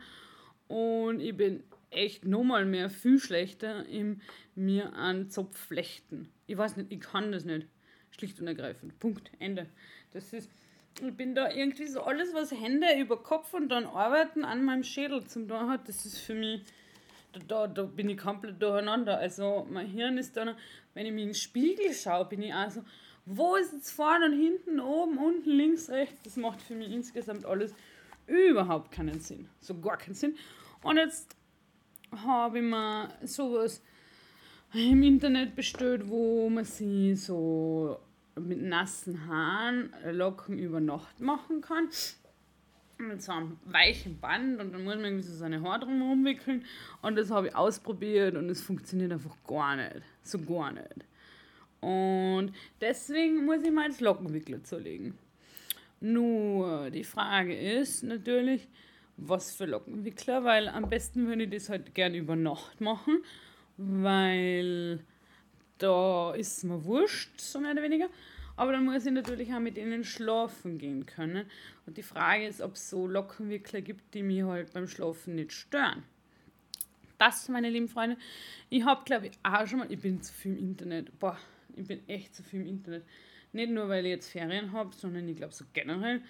Und 0.73 1.21
ich 1.21 1.37
bin 1.37 1.63
echt 1.91 2.25
nochmal 2.25 2.65
mehr 2.65 2.89
viel 2.89 3.21
schlechter 3.21 3.85
im 3.89 4.23
mir 4.55 4.95
an 4.95 5.29
Zopf 5.29 5.55
flechten. 5.55 6.31
Ich 6.47 6.57
weiß 6.57 6.79
nicht, 6.79 6.91
ich 6.91 7.01
kann 7.01 7.31
das 7.31 7.45
nicht. 7.45 7.67
Schlicht 8.11 8.41
und 8.41 8.47
ergreifend. 8.47 8.99
Punkt. 8.99 9.31
Ende. 9.39 9.67
Das 10.15 10.33
ist, 10.33 10.51
ich 10.99 11.13
bin 11.13 11.35
da 11.35 11.51
irgendwie 11.51 11.87
so 11.89 12.01
alles, 12.01 12.33
was 12.33 12.53
Hände 12.53 12.87
über 12.99 13.23
Kopf 13.23 13.53
und 13.53 13.69
dann 13.69 13.85
Arbeiten 13.85 14.47
an 14.47 14.65
meinem 14.65 14.83
Schädel 14.83 15.23
zum 15.27 15.47
tun 15.47 15.69
hat, 15.69 15.87
das 15.89 16.07
ist 16.07 16.21
für 16.21 16.35
mich, 16.35 16.63
da, 17.49 17.67
da, 17.67 17.83
bin 17.83 18.09
ich 18.09 18.17
komplett 18.17 18.63
durcheinander. 18.63 19.19
Also 19.19 19.67
mein 19.71 19.89
Hirn 19.89 20.17
ist 20.17 20.39
dann, 20.39 20.57
wenn 20.95 21.05
ich 21.05 21.13
mir 21.13 21.21
in 21.21 21.29
den 21.29 21.35
Spiegel 21.35 21.93
schaue, 21.93 22.25
bin 22.25 22.41
ich 22.41 22.55
also, 22.55 22.83
wo 23.27 23.57
ist 23.57 23.75
jetzt 23.75 23.91
vorne 23.91 24.25
und 24.25 24.41
hinten, 24.41 24.81
oben, 24.81 25.19
unten, 25.19 25.51
links, 25.51 25.91
rechts? 25.91 26.23
Das 26.23 26.37
macht 26.39 26.63
für 26.63 26.75
mich 26.75 26.91
insgesamt 26.91 27.45
alles 27.45 27.75
überhaupt 28.27 28.91
keinen 28.91 29.21
Sinn. 29.21 29.51
So 29.61 29.79
gar 29.79 29.99
keinen 29.99 30.15
Sinn. 30.15 30.35
Und 30.83 30.97
jetzt 30.97 31.37
habe 32.11 32.59
ich 32.59 32.65
mir 32.65 33.09
sowas 33.25 33.83
im 34.75 35.03
Internet 35.03 35.55
bestellt, 35.55 36.09
wo 36.09 36.49
man 36.49 36.65
sie 36.65 37.15
so 37.15 37.99
mit 38.37 38.63
nassen 38.63 39.27
Haaren 39.27 39.93
Locken 40.13 40.59
über 40.59 40.81
Nacht 40.81 41.21
machen 41.21 41.61
kann. 41.61 41.89
Mit 42.99 43.23
so 43.23 43.33
einem 43.33 43.59
weichen 43.65 44.19
Band 44.21 44.61
und 44.61 44.73
dann 44.73 44.85
muss 44.85 44.95
man 44.95 45.05
irgendwie 45.05 45.25
so 45.25 45.35
seine 45.35 45.61
Haare 45.63 45.81
drum 45.81 46.25
wickeln. 46.25 46.65
Und 47.01 47.17
das 47.17 47.31
habe 47.31 47.49
ich 47.49 47.57
ausprobiert 47.57 48.37
und 48.37 48.49
es 48.49 48.63
funktioniert 48.63 49.13
einfach 49.13 49.37
gar 49.47 49.77
nicht. 49.77 50.03
So 50.23 50.39
gar 50.39 50.73
nicht. 50.73 51.05
Und 51.81 52.53
deswegen 52.81 53.45
muss 53.45 53.63
ich 53.63 53.73
mal 53.73 53.87
als 53.87 54.01
Lockenwickler 54.01 54.63
zulegen. 54.63 55.19
Nur 56.01 56.91
die 56.91 57.05
Frage 57.05 57.57
ist 57.57 58.05
natürlich, 58.05 58.69
was 59.17 59.55
für 59.55 59.67
Lockenwickler, 59.67 60.45
weil 60.45 60.69
am 60.69 60.89
besten 60.89 61.27
würde 61.27 61.45
ich 61.45 61.51
das 61.51 61.69
halt 61.69 61.95
gern 61.95 62.15
über 62.15 62.37
Nacht 62.37 62.81
machen, 62.81 63.23
weil 63.77 65.01
da 65.79 66.33
ist 66.35 66.65
mir 66.65 66.85
wurscht, 66.85 67.41
so 67.41 67.61
mehr 67.61 67.73
oder 67.73 67.83
weniger. 67.83 68.09
Aber 68.57 68.73
dann 68.73 68.85
muss 68.85 69.07
ich 69.07 69.13
natürlich 69.13 69.53
auch 69.53 69.61
mit 69.61 69.79
ihnen 69.79 70.05
schlafen 70.05 70.79
gehen 70.79 71.07
können. 71.07 71.47
Und 71.87 71.97
die 71.97 72.03
Frage 72.03 72.47
ist, 72.47 72.61
ob 72.61 72.75
es 72.75 72.91
so 72.91 73.07
Lockenwickler 73.07 73.81
gibt, 73.81 74.15
die 74.15 74.23
mich 74.23 74.43
halt 74.43 74.73
beim 74.73 74.87
Schlafen 74.87 75.35
nicht 75.35 75.53
stören. 75.53 76.03
Das, 77.19 77.49
meine 77.49 77.71
lieben 77.71 77.89
Freunde, 77.89 78.17
ich 78.69 78.85
habe, 78.85 79.05
glaube 79.05 79.29
ich, 79.29 79.33
auch 79.43 79.67
schon 79.67 79.79
mal, 79.79 79.91
ich 79.91 80.01
bin 80.01 80.21
zu 80.21 80.33
viel 80.33 80.53
im 80.53 80.59
Internet. 80.59 81.19
Boah, 81.19 81.39
ich 81.77 81.87
bin 81.87 82.07
echt 82.09 82.35
zu 82.35 82.43
viel 82.43 82.61
im 82.61 82.67
Internet. 82.67 83.05
Nicht 83.53 83.71
nur, 83.71 83.89
weil 83.89 84.05
ich 84.05 84.11
jetzt 84.11 84.31
Ferien 84.31 84.73
habe, 84.73 84.95
sondern 84.95 85.29
ich 85.29 85.37
glaube 85.37 85.55
so 85.55 85.65
generell. 85.73 86.23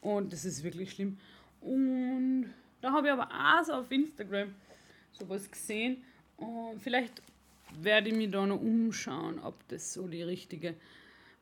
Und 0.00 0.32
das 0.32 0.44
ist 0.44 0.64
wirklich 0.64 0.90
schlimm. 0.90 1.18
Und 1.62 2.52
da 2.80 2.92
habe 2.92 3.06
ich 3.08 3.12
aber 3.12 3.28
auch 3.30 3.64
so 3.64 3.72
auf 3.74 3.90
Instagram 3.90 4.54
sowas 5.12 5.50
gesehen. 5.50 6.04
Und 6.36 6.80
vielleicht 6.80 7.22
werde 7.80 8.10
ich 8.10 8.16
mich 8.16 8.30
da 8.30 8.44
noch 8.46 8.60
umschauen, 8.60 9.38
ob 9.38 9.66
das 9.68 9.92
so 9.92 10.06
die 10.08 10.22
richtige 10.22 10.74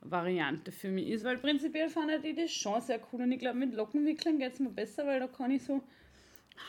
Variante 0.02 0.72
für 0.72 0.88
mich 0.88 1.08
ist. 1.08 1.24
Weil 1.24 1.38
prinzipiell 1.38 1.88
fand 1.88 2.24
ich 2.24 2.36
das 2.36 2.52
schon 2.52 2.80
sehr 2.80 3.00
cool. 3.12 3.22
Und 3.22 3.32
ich 3.32 3.38
glaube, 3.38 3.58
mit 3.58 3.74
Lockenwickeln 3.74 4.38
geht 4.38 4.54
es 4.54 4.60
mir 4.60 4.70
besser, 4.70 5.06
weil 5.06 5.20
da 5.20 5.26
kann 5.26 5.50
ich 5.50 5.64
so 5.64 5.82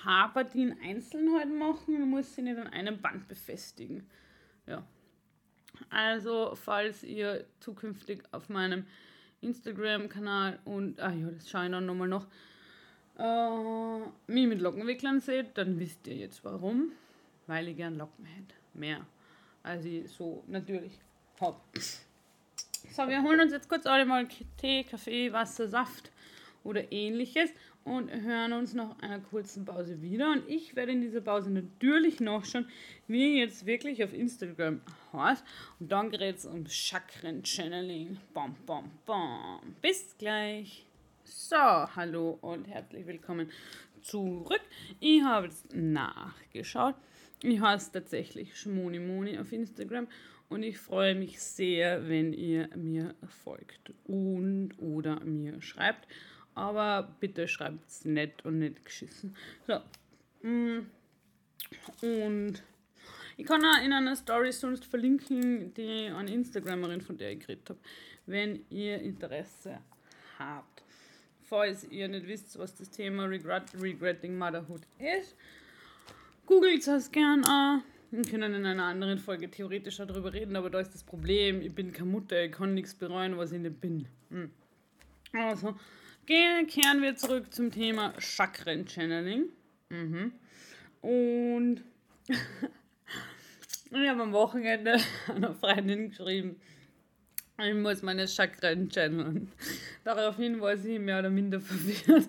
Haarpartien 0.03 0.77
einzeln 0.83 1.33
halt 1.35 1.53
machen 1.53 1.95
und 1.95 2.09
muss 2.09 2.35
sie 2.35 2.41
nicht 2.41 2.57
an 2.57 2.67
einem 2.67 3.01
Band 3.01 3.27
befestigen. 3.27 4.09
Ja. 4.67 4.83
Also, 5.89 6.55
falls 6.55 7.03
ihr 7.03 7.45
zukünftig 7.59 8.23
auf 8.31 8.49
meinem 8.49 8.85
Instagram-Kanal 9.41 10.59
und, 10.65 10.99
ah 10.99 11.11
ja, 11.11 11.29
das 11.31 11.49
schaue 11.49 11.65
ich 11.65 11.71
dann 11.71 11.85
nochmal 11.85 12.07
noch, 12.07 12.27
äh, 13.17 13.99
mich 14.27 14.47
mit 14.47 14.61
Lockenwicklern 14.61 15.19
seht, 15.19 15.57
dann 15.57 15.79
wisst 15.79 16.07
ihr 16.07 16.15
jetzt 16.15 16.43
warum. 16.43 16.91
Weil 17.47 17.67
ich 17.67 17.77
gern 17.77 17.97
Locken 17.97 18.25
hätte. 18.25 18.55
Mehr 18.73 19.05
als 19.63 19.85
ich 19.85 20.09
so 20.11 20.43
natürlich 20.47 20.93
habe. 21.39 21.57
So, 22.91 23.07
wir 23.07 23.21
holen 23.21 23.39
uns 23.39 23.51
jetzt 23.51 23.69
kurz 23.69 23.85
alle 23.85 24.05
mal 24.05 24.27
Tee, 24.57 24.83
Kaffee, 24.83 25.31
Wasser, 25.31 25.67
Saft 25.67 26.11
oder 26.63 26.91
ähnliches 26.91 27.49
und 27.83 28.11
hören 28.11 28.53
uns 28.53 28.73
nach 28.73 28.99
einer 28.99 29.19
kurzen 29.19 29.65
Pause 29.65 30.01
wieder. 30.01 30.31
Und 30.31 30.47
ich 30.47 30.75
werde 30.75 30.91
in 30.91 31.01
dieser 31.01 31.21
Pause 31.21 31.49
natürlich 31.49 32.19
noch 32.19 32.45
schon, 32.45 32.67
wie 33.07 33.39
jetzt 33.39 33.65
wirklich 33.65 34.03
auf 34.03 34.13
Instagram 34.13 34.81
heißt. 35.13 35.43
Und 35.79 35.91
dann 35.91 36.11
geht 36.11 36.37
es 36.37 36.45
um 36.45 36.65
Chakren-Channeling. 36.67 38.17
Bam, 38.33 38.55
bam, 38.65 38.91
bam. 39.05 39.75
Bis 39.81 40.15
gleich. 40.17 40.85
So, 41.33 41.55
hallo 41.55 42.37
und 42.41 42.67
herzlich 42.67 43.07
willkommen 43.07 43.49
zurück. 44.01 44.59
Ich 44.99 45.23
habe 45.23 45.47
jetzt 45.47 45.73
nachgeschaut. 45.73 46.95
Ich 47.41 47.61
heiße 47.61 47.93
tatsächlich 47.93 48.59
Schmoni 48.59 48.99
Moni 48.99 49.39
auf 49.39 49.53
Instagram 49.53 50.09
und 50.49 50.63
ich 50.63 50.77
freue 50.77 51.15
mich 51.15 51.41
sehr, 51.41 52.09
wenn 52.09 52.33
ihr 52.33 52.67
mir 52.75 53.15
folgt 53.43 53.93
und 54.03 54.73
oder 54.77 55.21
mir 55.23 55.61
schreibt. 55.61 56.05
Aber 56.53 57.15
bitte 57.21 57.47
schreibt 57.47 57.87
es 57.87 58.03
nett 58.03 58.43
und 58.43 58.59
nicht 58.59 58.83
geschissen. 58.83 59.33
So. 59.65 59.79
Mm. 60.45 60.85
Und 62.01 62.61
ich 63.37 63.45
kann 63.45 63.63
auch 63.63 63.81
in 63.81 63.93
einer 63.93 64.17
Story 64.17 64.51
sonst 64.51 64.83
verlinken, 64.83 65.73
die 65.75 66.09
an 66.09 66.27
Instagramerin, 66.27 66.99
von 66.99 67.17
der 67.17 67.31
ich 67.31 67.39
geredet 67.39 67.69
habe, 67.69 67.79
wenn 68.25 68.65
ihr 68.69 68.99
Interesse 68.99 69.79
habt. 70.37 70.83
Falls 71.51 71.83
ihr 71.91 72.07
nicht 72.07 72.27
wisst, 72.27 72.57
was 72.57 72.73
das 72.75 72.89
Thema 72.89 73.25
Regret, 73.25 73.63
Regretting 73.77 74.37
Motherhood 74.37 74.83
ist, 74.97 75.35
googelt 76.45 76.87
es 76.87 77.11
gern 77.11 77.43
an. 77.43 77.83
Wir 78.09 78.23
können 78.23 78.53
in 78.53 78.65
einer 78.65 78.85
anderen 78.85 79.17
Folge 79.17 79.51
theoretisch 79.51 79.97
darüber 79.97 80.31
reden, 80.31 80.55
aber 80.55 80.69
da 80.69 80.79
ist 80.79 80.93
das 80.93 81.03
Problem, 81.03 81.61
ich 81.61 81.75
bin 81.75 81.91
keine 81.91 82.09
Mutter, 82.09 82.41
ich 82.41 82.53
kann 82.53 82.73
nichts 82.73 82.95
bereuen, 82.95 83.37
was 83.37 83.51
ich 83.51 83.59
nicht 83.59 83.81
bin. 83.81 84.07
Hm. 84.29 84.49
Also, 85.33 85.75
gehen, 86.25 86.67
kehren 86.67 87.01
wir 87.01 87.17
zurück 87.17 87.53
zum 87.53 87.69
Thema 87.69 88.13
Chakren-Channeling. 88.17 89.49
Mhm. 89.89 90.31
Und 91.01 91.83
ich 92.29 94.07
habe 94.07 94.21
am 94.21 94.31
Wochenende 94.31 94.95
einer 95.27 95.53
Freundin 95.53 96.11
geschrieben, 96.11 96.61
ich 97.63 97.75
muss 97.75 98.01
meine 98.01 98.27
Chakren 98.27 98.89
channeln. 98.89 99.51
Daraufhin 100.03 100.59
war 100.61 100.77
sie 100.77 100.99
mehr 100.99 101.19
oder 101.19 101.29
minder 101.29 101.59
verwirrt 101.61 102.27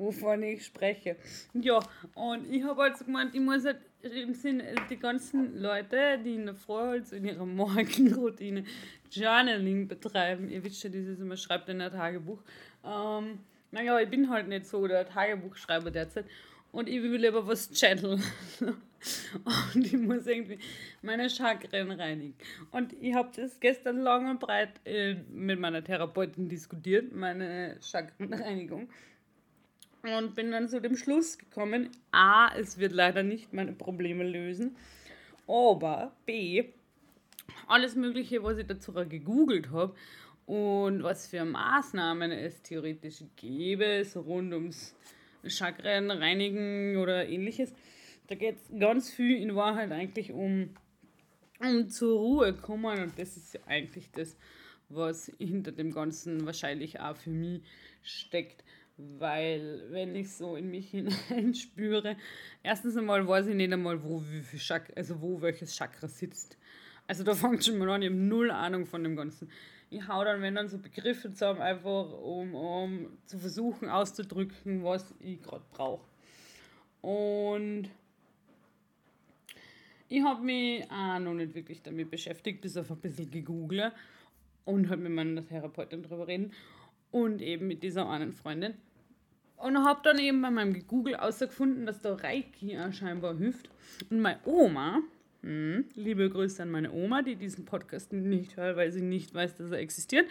wovon 0.00 0.42
ich 0.42 0.64
spreche. 0.64 1.16
Ja, 1.52 1.78
und 2.14 2.50
ich 2.50 2.64
habe 2.64 2.82
also 2.82 3.04
gemeint, 3.04 3.34
ich 3.34 3.40
muss 3.40 3.64
halt 3.64 3.78
im 4.02 4.32
Sinne, 4.32 4.74
die 4.88 4.96
ganzen 4.96 5.60
Leute, 5.60 6.18
die 6.24 6.36
in 6.36 6.46
der 6.46 6.54
Früh 6.54 6.74
halt 6.74 7.12
in 7.12 7.26
ihrer 7.26 7.44
Morgenroutine 7.44 8.64
Journaling 9.10 9.88
betreiben, 9.88 10.48
ihr 10.48 10.64
wisst 10.64 10.82
ja, 10.82 10.90
dieses 10.90 11.20
immer 11.20 11.36
schreibt 11.36 11.68
in 11.68 11.82
ein 11.82 11.92
Tagebuch. 11.92 12.42
Ähm, 12.82 13.40
naja, 13.72 14.00
ich 14.00 14.08
bin 14.08 14.30
halt 14.30 14.48
nicht 14.48 14.66
so 14.66 14.86
der 14.86 15.06
Tagebuchschreiber 15.06 15.90
derzeit 15.90 16.24
und 16.72 16.88
ich 16.88 17.02
will 17.02 17.16
lieber 17.16 17.46
was 17.46 17.70
channeln. 17.72 18.22
und 19.74 19.86
ich 19.86 19.94
muss 19.94 20.26
irgendwie 20.26 20.58
meine 21.02 21.30
Chakren 21.30 21.90
reinigen. 21.90 22.34
Und 22.70 22.92
ich 23.00 23.14
habe 23.14 23.30
das 23.34 23.58
gestern 23.60 24.00
lang 24.00 24.28
und 24.30 24.40
breit 24.40 24.72
äh, 24.84 25.14
mit 25.30 25.58
meiner 25.58 25.82
Therapeutin 25.82 26.48
diskutiert, 26.48 27.14
meine 27.14 27.78
Chakrenreinigung 27.80 28.88
und 30.02 30.34
bin 30.34 30.50
dann 30.50 30.68
zu 30.68 30.80
dem 30.80 30.96
Schluss 30.96 31.38
gekommen, 31.38 31.90
a, 32.10 32.50
es 32.56 32.78
wird 32.78 32.92
leider 32.92 33.22
nicht 33.22 33.52
meine 33.52 33.72
Probleme 33.72 34.24
lösen, 34.24 34.76
aber 35.46 36.12
b, 36.26 36.64
alles 37.66 37.96
Mögliche, 37.96 38.42
was 38.42 38.58
ich 38.58 38.66
dazu 38.66 38.92
gegoogelt 38.92 39.70
habe 39.70 39.94
und 40.46 41.02
was 41.02 41.26
für 41.26 41.44
Maßnahmen 41.44 42.30
es 42.30 42.62
theoretisch 42.62 43.24
gäbe, 43.36 44.04
so 44.04 44.20
rund 44.20 44.52
ums 44.52 44.94
Chakren 45.46 46.10
reinigen 46.10 46.96
oder 46.96 47.28
ähnliches, 47.28 47.72
da 48.28 48.34
geht 48.34 48.56
es 48.56 48.78
ganz 48.78 49.10
viel 49.10 49.36
in 49.36 49.54
Wahrheit 49.54 49.90
eigentlich 49.92 50.32
um, 50.32 50.70
um 51.60 51.88
zur 51.88 52.18
Ruhe 52.18 52.54
kommen 52.54 53.02
und 53.02 53.18
das 53.18 53.36
ist 53.36 53.58
eigentlich 53.66 54.10
das, 54.12 54.36
was 54.88 55.32
hinter 55.38 55.72
dem 55.72 55.92
Ganzen 55.92 56.46
wahrscheinlich 56.46 57.00
auch 57.00 57.16
für 57.16 57.30
mich 57.30 57.62
steckt 58.02 58.64
weil 59.18 59.82
wenn 59.90 60.14
ich 60.14 60.32
so 60.32 60.56
in 60.56 60.70
mich 60.70 60.90
hineinspüre, 61.28 62.16
erstens 62.62 62.96
einmal 62.96 63.26
weiß 63.26 63.46
ich 63.46 63.54
nicht 63.54 63.72
einmal, 63.72 64.02
wo, 64.02 64.22
wie 64.30 64.42
viel 64.42 64.58
Chakra, 64.58 64.92
also 64.96 65.20
wo 65.20 65.40
welches 65.40 65.74
Chakra 65.74 66.08
sitzt. 66.08 66.56
Also 67.06 67.24
da 67.24 67.34
fängt 67.34 67.64
schon 67.64 67.78
mal 67.78 67.90
an, 67.90 68.02
ich 68.02 68.08
habe 68.08 68.20
null 68.20 68.50
Ahnung 68.50 68.86
von 68.86 69.02
dem 69.02 69.16
Ganzen. 69.16 69.50
Ich 69.92 70.06
hau 70.06 70.24
dann, 70.24 70.40
wenn 70.40 70.54
dann 70.54 70.68
so 70.68 70.78
Begriffe 70.78 71.32
zusammen, 71.32 71.60
einfach 71.60 72.12
um, 72.12 72.54
um 72.54 73.18
zu 73.26 73.38
versuchen 73.38 73.88
auszudrücken, 73.88 74.84
was 74.84 75.12
ich 75.18 75.42
gerade 75.42 75.64
brauche. 75.72 76.04
Und 77.02 77.88
ich 80.08 80.22
habe 80.22 80.42
mich 80.44 80.88
auch 80.90 81.18
noch 81.18 81.34
nicht 81.34 81.54
wirklich 81.54 81.82
damit 81.82 82.10
beschäftigt, 82.10 82.60
bis 82.60 82.76
auf 82.76 82.90
ein 82.90 82.98
bisschen 82.98 83.30
gegoogelt 83.30 83.92
und 84.64 84.88
halt 84.88 85.00
mit 85.00 85.12
meiner 85.12 85.44
Therapeutin 85.44 86.04
drüber 86.04 86.28
reden 86.28 86.52
und 87.10 87.42
eben 87.42 87.66
mit 87.66 87.82
dieser 87.82 88.08
einen 88.08 88.32
Freundin. 88.32 88.74
Und 89.56 89.84
habe 89.84 90.00
dann 90.04 90.18
eben 90.18 90.40
bei 90.40 90.50
meinem 90.50 90.86
Google 90.86 91.16
herausgefunden, 91.16 91.84
dass 91.84 92.00
der 92.00 92.22
Reiki 92.22 92.78
scheinbar 92.92 93.36
hilft. 93.36 93.68
Und 94.08 94.20
meine 94.20 94.40
Oma, 94.46 95.02
hm, 95.42 95.86
liebe 95.94 96.28
Grüße 96.28 96.62
an 96.62 96.70
meine 96.70 96.92
Oma, 96.92 97.22
die 97.22 97.36
diesen 97.36 97.64
Podcast 97.64 98.12
nicht 98.12 98.56
hört, 98.56 98.76
weil 98.76 98.92
sie 98.92 99.00
nicht 99.00 99.32
weiß, 99.32 99.54
dass 99.56 99.70
er 99.70 99.78
existiert. 99.78 100.28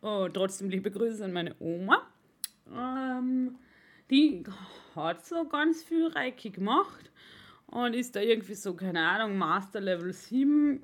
Oh, 0.00 0.28
trotzdem 0.32 0.70
liebe 0.70 0.90
Grüße 0.90 1.24
an 1.24 1.32
meine 1.32 1.54
Oma. 1.58 2.06
Ähm, 2.74 3.56
die 4.10 4.44
hat 4.94 5.26
so 5.26 5.46
ganz 5.46 5.82
viel 5.82 6.06
Reiki 6.08 6.50
gemacht 6.50 7.10
und 7.66 7.94
ist 7.94 8.16
da 8.16 8.20
irgendwie 8.20 8.54
so, 8.54 8.74
keine 8.74 9.00
Ahnung, 9.00 9.36
Master 9.36 9.80
Level 9.80 10.12
7. 10.12 10.82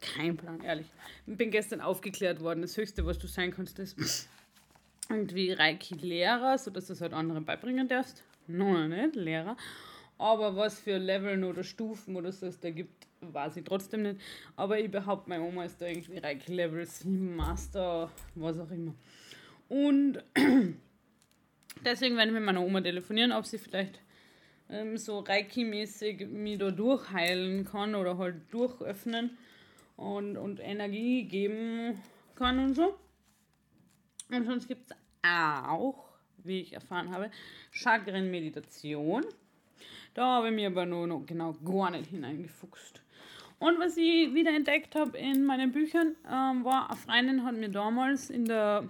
Kein 0.00 0.36
Plan, 0.36 0.60
ehrlich. 0.62 0.86
Bin 1.26 1.50
gestern 1.50 1.80
aufgeklärt 1.80 2.40
worden. 2.40 2.62
Das 2.62 2.76
Höchste, 2.76 3.06
was 3.06 3.18
du 3.18 3.28
sein 3.28 3.52
kannst, 3.52 3.78
ist 3.78 4.28
irgendwie 5.08 5.52
Reiki-Lehrer, 5.52 6.58
sodass 6.58 6.86
du 6.86 6.94
es 6.94 7.00
halt 7.00 7.12
anderen 7.12 7.44
beibringen 7.44 7.86
darfst. 7.86 8.24
Noch 8.48 8.88
nicht, 8.88 9.14
Lehrer. 9.14 9.56
Aber 10.22 10.54
was 10.54 10.78
für 10.78 10.98
Leveln 10.98 11.42
oder 11.42 11.64
Stufen 11.64 12.14
oder 12.14 12.30
so 12.30 12.46
es 12.46 12.60
da 12.60 12.70
gibt, 12.70 13.08
weiß 13.22 13.56
ich 13.56 13.64
trotzdem 13.64 14.02
nicht. 14.02 14.20
Aber 14.54 14.78
ich 14.78 14.88
behaupte, 14.88 15.28
meine 15.28 15.42
Oma 15.42 15.64
ist 15.64 15.82
da 15.82 15.86
irgendwie 15.88 16.18
Reiki 16.18 16.52
Level 16.52 16.86
7 16.86 17.34
Master, 17.34 18.08
was 18.36 18.56
auch 18.60 18.70
immer. 18.70 18.94
Und 19.68 20.22
deswegen 21.84 22.16
werde 22.16 22.28
ich 22.28 22.34
mit 22.34 22.44
meiner 22.44 22.62
Oma 22.62 22.80
telefonieren, 22.80 23.32
ob 23.32 23.46
sie 23.46 23.58
vielleicht 23.58 23.98
ähm, 24.70 24.96
so 24.96 25.18
Reiki-mäßig 25.18 26.28
mich 26.28 26.58
da 26.58 26.70
durchheilen 26.70 27.64
kann 27.64 27.96
oder 27.96 28.16
halt 28.16 28.36
durchöffnen 28.52 29.36
und, 29.96 30.36
und 30.36 30.60
Energie 30.60 31.24
geben 31.24 32.00
kann 32.36 32.60
und 32.60 32.74
so. 32.74 32.96
Und 34.30 34.46
sonst 34.46 34.68
gibt 34.68 34.88
es 34.88 34.96
auch, 35.28 36.04
wie 36.44 36.60
ich 36.60 36.74
erfahren 36.74 37.10
habe, 37.10 37.28
Chakren-Meditation. 37.72 39.24
Da 40.14 40.36
habe 40.36 40.48
ich 40.48 40.54
mir 40.54 40.68
aber 40.68 40.86
nur 40.86 41.06
noch 41.06 41.24
genau 41.26 41.54
gar 41.64 41.90
nicht 41.90 42.10
hineingefuchst. 42.10 43.02
Und 43.58 43.78
was 43.78 43.96
ich 43.96 44.34
wieder 44.34 44.54
entdeckt 44.54 44.94
habe 44.94 45.16
in 45.16 45.44
meinen 45.44 45.70
Büchern, 45.72 46.16
ähm, 46.26 46.64
war, 46.64 46.90
eine 46.90 46.96
Freundin 46.98 47.44
hat 47.44 47.54
mir 47.54 47.68
damals 47.68 48.28
in 48.28 48.44
der, 48.44 48.88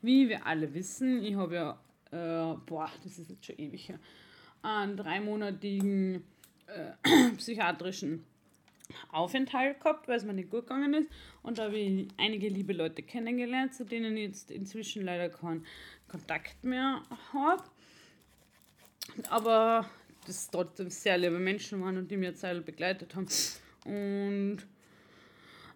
wie 0.00 0.28
wir 0.28 0.46
alle 0.46 0.72
wissen, 0.72 1.22
ich 1.22 1.36
habe 1.36 1.54
ja, 1.54 1.78
äh, 2.10 2.56
boah, 2.66 2.90
das 3.04 3.18
ist 3.18 3.30
jetzt 3.30 3.44
schon 3.44 3.58
ewig 3.58 3.90
her, 3.90 3.98
einen 4.62 4.96
dreimonatigen 4.96 6.24
äh, 6.66 7.30
psychiatrischen 7.36 8.24
Aufenthalt 9.12 9.80
gehabt, 9.80 10.08
weil 10.08 10.16
es 10.16 10.24
mir 10.24 10.32
nicht 10.32 10.50
gut 10.50 10.62
gegangen 10.62 10.94
ist. 10.94 11.10
Und 11.42 11.58
da 11.58 11.64
habe 11.64 11.78
ich 11.78 12.08
einige 12.16 12.48
liebe 12.48 12.72
Leute 12.72 13.02
kennengelernt, 13.02 13.74
zu 13.74 13.84
denen 13.84 14.16
ich 14.16 14.28
jetzt 14.28 14.50
inzwischen 14.50 15.04
leider 15.04 15.28
keinen 15.28 15.66
Kontakt 16.08 16.64
mehr 16.64 17.02
habe. 17.32 17.62
Aber 19.28 19.88
das 20.26 20.50
trotzdem 20.50 20.90
sehr 20.90 21.18
liebe 21.18 21.38
Menschen 21.38 21.80
waren 21.82 21.98
und 21.98 22.10
die 22.10 22.16
mir 22.16 22.34
Zeit 22.34 22.64
begleitet 22.64 23.14
haben. 23.14 23.26
Und 23.84 24.66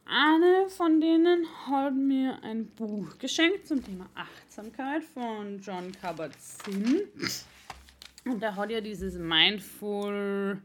eine 0.06 0.68
von 0.68 1.00
denen 1.00 1.46
hat 1.66 1.94
mir 1.94 2.42
ein 2.42 2.66
Buch 2.66 3.18
geschenkt 3.18 3.66
zum 3.66 3.82
Thema 3.82 4.08
Achtsamkeit 4.14 5.02
von 5.02 5.58
John 5.60 5.90
Kabat-Zinn. 5.92 7.08
Und 8.26 8.42
der 8.42 8.54
hat 8.54 8.70
ja 8.70 8.80
dieses 8.80 9.16
Mindful, 9.16 10.60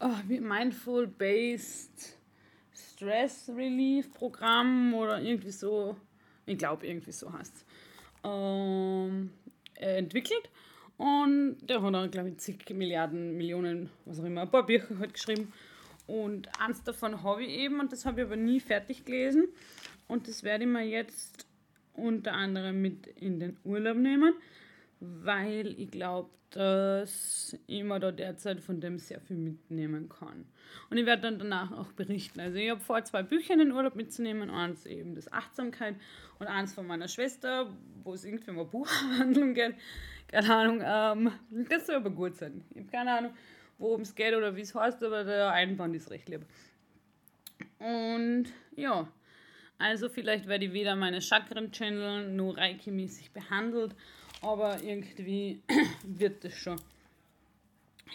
oh, 0.00 0.16
Mindful-Based 0.26 2.18
Stress 2.74 3.50
Relief 3.54 4.12
Programm 4.12 4.92
oder 4.94 5.20
irgendwie 5.20 5.50
so, 5.50 5.96
ich 6.46 6.58
glaube 6.58 6.86
irgendwie 6.86 7.12
so 7.12 7.32
heißt 7.32 7.54
es, 7.54 7.64
ähm, 8.24 9.30
entwickelt. 9.76 10.50
Und 10.98 11.58
der 11.62 11.80
hat 11.80 11.94
dann, 11.94 12.10
glaube 12.10 12.30
ich, 12.30 12.38
zig 12.38 12.68
Milliarden, 12.70 13.36
Millionen, 13.36 13.88
was 14.04 14.20
auch 14.20 14.24
immer, 14.24 14.42
ein 14.42 14.50
paar 14.50 14.66
Bücher 14.66 14.98
halt 14.98 15.14
geschrieben. 15.14 15.52
Und 16.06 16.48
eins 16.60 16.82
davon 16.82 17.22
habe 17.22 17.44
ich 17.44 17.50
eben, 17.50 17.80
und 17.80 17.92
das 17.92 18.04
habe 18.04 18.20
ich 18.20 18.26
aber 18.26 18.36
nie 18.36 18.60
fertig 18.60 19.04
gelesen. 19.04 19.48
Und 20.08 20.26
das 20.26 20.42
werde 20.42 20.64
ich 20.64 20.70
mir 20.70 20.84
jetzt 20.84 21.46
unter 21.94 22.32
anderem 22.32 22.82
mit 22.82 23.06
in 23.06 23.38
den 23.38 23.56
Urlaub 23.64 23.96
nehmen 23.96 24.34
weil 25.00 25.78
ich 25.78 25.90
glaube, 25.90 26.30
dass 26.50 27.56
ich 27.66 27.84
mir 27.84 28.00
da 28.00 28.10
derzeit 28.10 28.60
von 28.60 28.80
dem 28.80 28.98
sehr 28.98 29.20
viel 29.20 29.36
mitnehmen 29.36 30.08
kann. 30.08 30.46
Und 30.88 30.96
ich 30.96 31.04
werde 31.04 31.22
dann 31.22 31.38
danach 31.38 31.72
auch 31.72 31.92
berichten. 31.92 32.40
Also 32.40 32.56
ich 32.56 32.70
habe 32.70 32.80
vor, 32.80 33.04
zwei 33.04 33.22
Bücher 33.22 33.52
in 33.52 33.58
den 33.58 33.72
Urlaub 33.72 33.94
mitzunehmen. 33.96 34.48
Eins 34.48 34.86
eben 34.86 35.14
das 35.14 35.30
Achtsamkeit 35.30 35.96
und 36.38 36.46
eins 36.46 36.72
von 36.72 36.86
meiner 36.86 37.08
Schwester, 37.08 37.70
wo 38.02 38.14
es 38.14 38.24
irgendwie 38.24 38.50
um 38.50 38.58
eine 38.58 38.68
Buchhandlung 38.68 39.54
geht. 39.54 39.74
Keine 40.28 40.54
Ahnung, 40.54 40.82
ähm, 40.84 41.32
das 41.68 41.86
soll 41.86 41.96
aber 41.96 42.10
gut 42.10 42.36
sein. 42.36 42.64
Ich 42.70 42.78
habe 42.78 42.90
keine 42.90 43.12
Ahnung, 43.12 43.34
worum 43.78 44.02
es 44.02 44.14
geht 44.14 44.34
oder 44.34 44.56
wie 44.56 44.62
es 44.62 44.74
heißt, 44.74 45.02
aber 45.04 45.24
der 45.24 45.50
Einband 45.50 45.96
ist 45.96 46.10
recht 46.10 46.28
lieb. 46.28 46.46
Und 47.78 48.46
ja, 48.74 49.08
also 49.78 50.08
vielleicht 50.08 50.48
werde 50.48 50.66
ich 50.66 50.72
wieder 50.72 50.96
meine 50.96 51.20
Chakren-Channel 51.20 52.30
nur 52.32 52.56
Reiki-mäßig 52.56 53.32
behandelt 53.32 53.94
aber 54.42 54.82
irgendwie 54.82 55.60
wird 56.04 56.44
es 56.44 56.56
schon 56.56 56.80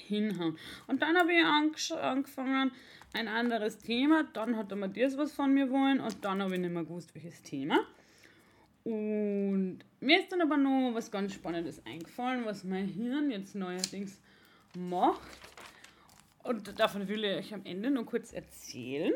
hinhauen. 0.07 0.57
Und 0.87 1.01
dann 1.01 1.17
habe 1.17 1.33
ich 1.33 1.93
angefangen, 1.95 2.71
ein 3.13 3.27
anderes 3.27 3.77
Thema, 3.77 4.23
dann 4.33 4.57
hat 4.57 4.71
der 4.71 4.77
Matthias 4.77 5.17
was 5.17 5.33
von 5.33 5.53
mir 5.53 5.69
wollen 5.69 5.99
und 5.99 6.25
dann 6.25 6.41
habe 6.41 6.55
ich 6.55 6.61
nicht 6.61 6.73
mehr 6.73 6.83
gewusst, 6.83 7.13
welches 7.13 7.41
Thema. 7.43 7.79
Und 8.83 9.79
mir 10.01 10.19
ist 10.19 10.31
dann 10.31 10.41
aber 10.41 10.57
noch 10.57 10.93
was 10.93 11.09
ganz 11.09 11.33
Spannendes 11.33 11.85
eingefallen, 11.85 12.43
was 12.45 12.63
mein 12.63 12.87
Hirn 12.87 13.31
jetzt 13.31 13.55
neuerdings 13.55 14.19
macht. 14.75 15.21
Und 16.43 16.77
davon 16.77 17.07
will 17.07 17.23
ich 17.23 17.37
euch 17.37 17.53
am 17.53 17.61
Ende 17.65 17.89
noch 17.89 18.05
kurz 18.05 18.33
erzählen. 18.33 19.13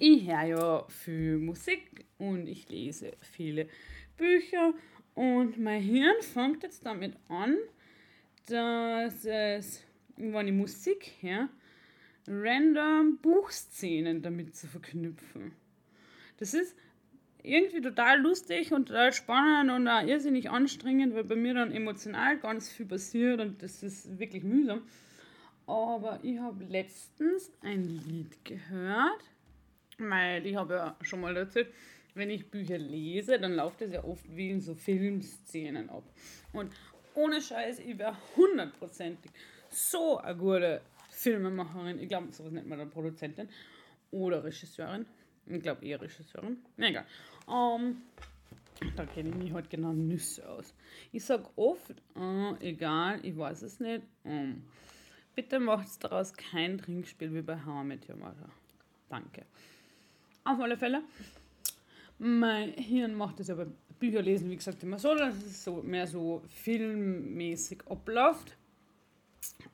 Ich 0.00 0.26
höre 0.26 0.44
ja 0.44 0.84
viel 0.88 1.38
Musik 1.38 2.06
und 2.18 2.48
ich 2.48 2.68
lese 2.68 3.12
viele 3.20 3.68
Bücher 4.16 4.72
und 5.16 5.58
mein 5.58 5.80
Hirn 5.80 6.20
fängt 6.20 6.62
jetzt 6.62 6.84
damit 6.84 7.14
an, 7.28 7.56
dass 8.48 9.24
es, 9.24 9.82
wenn 10.16 10.46
ich 10.46 10.52
Musik 10.52 11.10
her, 11.20 11.48
random 12.28 13.16
Buchszenen 13.22 14.20
damit 14.20 14.54
zu 14.54 14.66
verknüpfen. 14.66 15.52
Das 16.36 16.52
ist 16.52 16.76
irgendwie 17.42 17.80
total 17.80 18.20
lustig 18.20 18.72
und 18.72 18.88
total 18.88 19.12
spannend 19.14 19.70
und 19.70 19.88
auch 19.88 20.06
irrsinnig 20.06 20.50
anstrengend, 20.50 21.14
weil 21.14 21.24
bei 21.24 21.36
mir 21.36 21.54
dann 21.54 21.72
emotional 21.72 22.38
ganz 22.38 22.70
viel 22.70 22.86
passiert 22.86 23.40
und 23.40 23.62
das 23.62 23.82
ist 23.82 24.18
wirklich 24.18 24.44
mühsam. 24.44 24.82
Aber 25.66 26.20
ich 26.22 26.38
habe 26.38 26.62
letztens 26.64 27.50
ein 27.62 27.84
Lied 27.84 28.44
gehört, 28.44 29.24
weil 29.96 30.46
ich 30.46 30.56
habe 30.56 30.74
ja 30.74 30.96
schon 31.00 31.22
mal 31.22 31.34
erzählt, 31.34 31.68
wenn 32.16 32.30
ich 32.30 32.50
Bücher 32.50 32.78
lese, 32.78 33.38
dann 33.38 33.54
läuft 33.54 33.82
das 33.82 33.92
ja 33.92 34.02
oft 34.04 34.24
wie 34.34 34.50
in 34.50 34.60
so 34.60 34.74
Filmszenen 34.74 35.90
ab. 35.90 36.04
Und 36.52 36.72
ohne 37.14 37.40
Scheiß, 37.40 37.78
ich 37.80 37.98
wäre 37.98 38.16
hundertprozentig 38.36 39.30
so 39.70 40.18
eine 40.18 40.36
gute 40.36 40.80
Filmemacherin. 41.10 41.98
Ich 42.00 42.08
glaube, 42.08 42.32
sowas 42.32 42.52
nennt 42.52 42.68
man 42.68 42.78
dann 42.78 42.90
Produzentin 42.90 43.48
oder 44.10 44.42
Regisseurin. 44.44 45.06
Ich 45.46 45.62
glaube 45.62 45.84
eher 45.84 46.00
Regisseurin. 46.00 46.58
Egal. 46.76 47.06
Um, 47.46 48.02
ähm, 48.80 48.92
da 48.96 49.06
kenne 49.06 49.30
ich 49.30 49.34
mich 49.36 49.52
halt 49.52 49.70
genau 49.70 49.92
Nüsse 49.92 50.48
aus. 50.48 50.74
Ich 51.12 51.24
sage 51.24 51.48
oft, 51.56 51.94
uh, 52.16 52.54
egal, 52.60 53.20
ich 53.22 53.36
weiß 53.36 53.62
es 53.62 53.80
nicht. 53.80 54.02
Um, 54.24 54.64
bitte 55.34 55.60
macht 55.60 56.02
daraus 56.02 56.32
kein 56.34 56.78
Trinkspiel 56.78 57.32
wie 57.34 57.42
bei 57.42 57.64
How 57.64 57.84
I. 57.84 57.98
Danke. 59.08 59.46
Auf 60.44 60.60
alle 60.60 60.76
Fälle 60.76 61.02
mein 62.18 62.72
Hirn 62.72 63.14
macht 63.14 63.40
das 63.40 63.50
aber 63.50 63.66
Bücher 63.98 64.22
lesen, 64.22 64.50
wie 64.50 64.56
gesagt, 64.56 64.82
immer 64.82 64.98
so, 64.98 65.14
dass 65.14 65.36
es 65.36 65.64
so 65.64 65.82
mehr 65.82 66.06
so 66.06 66.42
filmmäßig 66.48 67.82
abläuft. 67.88 68.56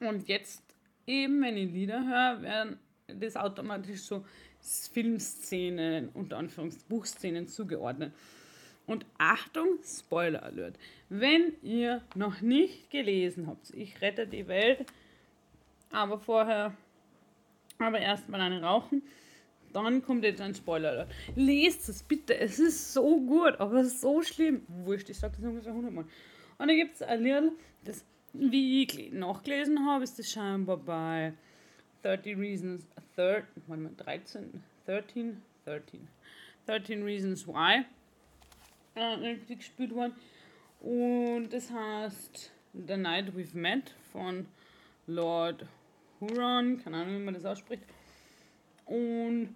Und 0.00 0.28
jetzt 0.28 0.62
eben, 1.06 1.42
wenn 1.42 1.56
ich 1.56 1.72
Lieder 1.72 2.04
höre, 2.06 2.42
werden 2.42 2.78
das 3.06 3.36
automatisch 3.36 4.02
so 4.02 4.24
Filmszenen, 4.60 6.08
unter 6.10 6.38
Anführungszeichen 6.38 6.88
Buchszenen 6.88 7.48
zugeordnet. 7.48 8.12
Und 8.86 9.06
Achtung, 9.18 9.78
Spoiler 9.84 10.42
Alert. 10.42 10.78
Wenn 11.08 11.52
ihr 11.62 12.02
noch 12.14 12.40
nicht 12.40 12.90
gelesen 12.90 13.46
habt, 13.46 13.70
ich 13.74 14.00
rette 14.00 14.26
die 14.26 14.48
Welt, 14.48 14.84
aber 15.90 16.18
vorher, 16.18 16.76
aber 17.78 18.00
erstmal 18.00 18.40
eine 18.40 18.62
rauchen, 18.62 19.02
dann 19.72 20.02
kommt 20.02 20.24
jetzt 20.24 20.40
ein 20.40 20.54
Spoiler. 20.54 21.06
Lest 21.34 21.88
es 21.88 22.02
bitte, 22.02 22.38
es 22.38 22.58
ist 22.58 22.92
so 22.92 23.20
gut, 23.20 23.58
aber 23.58 23.84
so 23.84 24.22
schlimm. 24.22 24.62
Wurscht, 24.68 25.08
ich 25.08 25.18
sage 25.18 25.34
das 25.36 25.44
ungefähr 25.44 25.72
100 25.72 25.92
Mal. 25.92 26.04
Und 26.58 26.68
dann 26.68 26.76
gibt 26.76 26.94
es 26.94 27.02
ein 27.02 27.22
Lied, 27.22 27.52
das, 27.84 28.04
wie 28.32 28.84
ich 28.84 29.12
nachgelesen 29.12 29.86
habe, 29.86 30.04
ist 30.04 30.18
das 30.18 30.30
scheinbar 30.30 30.76
bei 30.76 31.32
30 32.02 32.36
Reasons, 32.36 32.86
13, 33.16 33.46
warte 33.66 33.82
mal, 33.82 33.92
13, 33.96 34.62
13, 34.86 35.42
13, 35.64 36.08
13 36.66 37.02
Reasons 37.02 37.46
Why 37.46 37.84
äh, 38.94 39.36
gespielt 39.54 39.94
worden. 39.94 40.14
Und 40.80 41.50
das 41.50 41.70
heißt 41.70 42.52
The 42.74 42.96
Night 42.96 43.34
We've 43.36 43.56
Met 43.56 43.94
von 44.12 44.46
Lord 45.06 45.66
Huron, 46.20 46.80
keine 46.82 46.98
Ahnung, 46.98 47.20
wie 47.20 47.24
man 47.24 47.34
das 47.34 47.44
ausspricht. 47.44 47.84
Und 48.86 49.54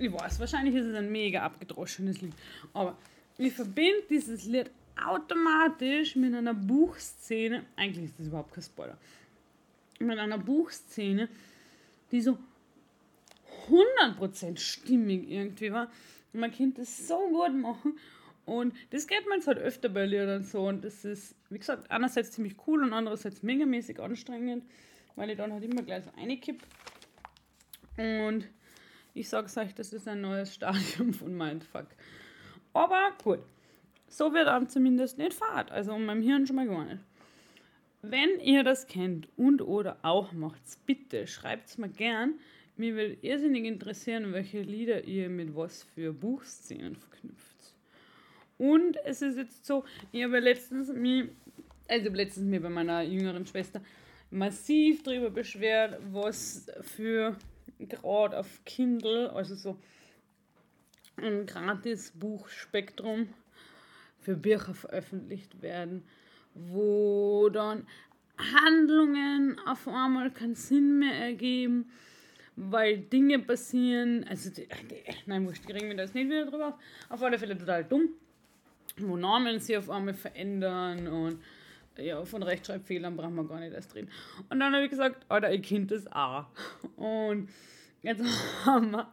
ich 0.00 0.12
weiß, 0.12 0.40
wahrscheinlich 0.40 0.74
ist 0.74 0.86
es 0.86 0.94
ein 0.94 1.12
mega 1.12 1.42
abgedroschenes 1.42 2.22
Lied. 2.22 2.32
Aber 2.72 2.96
ich 3.36 3.52
verbinde 3.52 4.02
dieses 4.08 4.44
Lied 4.44 4.70
automatisch 5.02 6.16
mit 6.16 6.34
einer 6.34 6.54
Buchszene. 6.54 7.66
Eigentlich 7.76 8.06
ist 8.06 8.18
das 8.18 8.26
überhaupt 8.28 8.54
kein 8.54 8.64
Spoiler. 8.64 8.96
Mit 9.98 10.18
einer 10.18 10.38
Buchszene, 10.38 11.28
die 12.10 12.22
so 12.22 12.38
100% 13.68 14.58
stimmig 14.58 15.30
irgendwie 15.30 15.70
war. 15.70 15.90
Man 16.32 16.50
könnte 16.50 16.80
das 16.80 17.06
so 17.06 17.18
gut 17.28 17.54
machen. 17.54 17.98
Und 18.46 18.74
das 18.90 19.06
geht 19.06 19.28
man 19.28 19.38
jetzt 19.38 19.48
halt 19.48 19.58
öfter 19.58 19.90
bei 19.90 20.06
Liedern 20.06 20.42
so. 20.42 20.66
Und 20.66 20.82
das 20.82 21.04
ist, 21.04 21.34
wie 21.50 21.58
gesagt, 21.58 21.90
einerseits 21.90 22.32
ziemlich 22.32 22.56
cool 22.66 22.82
und 22.82 22.94
andererseits 22.94 23.42
megamäßig 23.42 24.00
anstrengend, 24.00 24.64
weil 25.14 25.30
ich 25.30 25.36
dann 25.36 25.52
halt 25.52 25.62
immer 25.62 25.82
gleich 25.82 26.04
so 26.04 26.10
reinkipp. 26.16 26.62
Und 27.98 28.48
ich 29.14 29.28
sag's 29.28 29.56
euch, 29.56 29.74
das 29.74 29.92
ist 29.92 30.08
ein 30.08 30.20
neues 30.20 30.54
Stadium 30.54 31.12
von 31.14 31.36
Mindfuck. 31.36 31.86
Aber 32.72 33.12
gut, 33.22 33.40
so 34.08 34.32
wird 34.32 34.46
dann 34.46 34.68
zumindest 34.68 35.18
nicht 35.18 35.34
Fahrt. 35.34 35.70
Also 35.70 35.92
in 35.92 36.04
meinem 36.04 36.22
Hirn 36.22 36.46
schon 36.46 36.56
mal 36.56 36.66
gar 36.66 36.84
nicht. 36.84 37.02
Wenn 38.02 38.40
ihr 38.40 38.64
das 38.64 38.86
kennt 38.86 39.28
und 39.36 39.60
oder 39.60 39.98
auch 40.02 40.32
macht, 40.32 40.60
bitte 40.86 41.26
schreibt 41.26 41.68
es 41.68 41.78
mir 41.78 41.88
gern. 41.88 42.34
Mir 42.76 42.94
würde 42.94 43.18
irrsinnig 43.20 43.64
interessieren, 43.64 44.32
welche 44.32 44.62
Lieder 44.62 45.04
ihr 45.04 45.28
mit 45.28 45.54
was 45.54 45.82
für 45.82 46.12
Buchszenen 46.12 46.96
verknüpft. 46.96 47.74
Und 48.56 48.96
es 49.04 49.20
ist 49.22 49.36
jetzt 49.36 49.66
so, 49.66 49.84
ich 50.12 50.24
habe 50.24 50.38
letztens 50.38 50.92
mir, 50.92 51.28
also 51.88 52.08
letztens 52.10 52.46
mir 52.46 52.60
bei 52.60 52.70
meiner 52.70 53.02
jüngeren 53.02 53.44
Schwester 53.44 53.82
massiv 54.30 55.02
darüber 55.02 55.30
beschwert, 55.30 56.00
was 56.10 56.66
für 56.82 57.36
gerade 57.86 58.38
auf 58.38 58.64
Kindle, 58.64 59.32
also 59.32 59.54
so 59.54 59.78
ein 61.16 61.46
gratis 61.46 62.12
Buchspektrum 62.12 63.28
für 64.20 64.36
Bücher 64.36 64.74
veröffentlicht 64.74 65.62
werden, 65.62 66.04
wo 66.54 67.48
dann 67.50 67.86
Handlungen 68.38 69.58
auf 69.66 69.86
einmal 69.86 70.30
keinen 70.30 70.54
Sinn 70.54 70.98
mehr 70.98 71.14
ergeben, 71.14 71.90
weil 72.56 72.98
Dinge 72.98 73.38
passieren, 73.38 74.24
also 74.28 74.50
die, 74.50 74.66
die, 74.90 75.02
nein, 75.26 75.46
wurscht, 75.46 75.66
die 75.68 75.72
regen 75.72 75.88
mir 75.88 75.96
das 75.96 76.14
nicht 76.14 76.28
wieder 76.28 76.46
drüber 76.46 76.68
auf, 76.68 76.74
auf 77.08 77.22
alle 77.22 77.38
Fälle 77.38 77.56
total 77.56 77.84
dumm, 77.84 78.10
wo 78.98 79.16
Namen 79.16 79.58
sich 79.60 79.76
auf 79.76 79.90
einmal 79.90 80.14
verändern 80.14 81.06
und 81.08 81.42
ja, 81.98 82.24
von 82.24 82.42
Rechtschreibfehlern 82.42 83.16
brauchen 83.16 83.34
wir 83.34 83.44
gar 83.44 83.60
nicht 83.60 83.74
erst 83.74 83.94
reden. 83.94 84.10
Und 84.48 84.60
dann 84.60 84.72
habe 84.72 84.84
ich 84.84 84.90
gesagt, 84.90 85.24
Alter, 85.28 85.52
ihr 85.52 85.60
Kind 85.60 85.92
ist 85.92 86.10
auch. 86.12 86.46
Und 86.96 87.48
jetzt 88.02 88.22
haben 88.64 88.90
wir, 88.92 89.12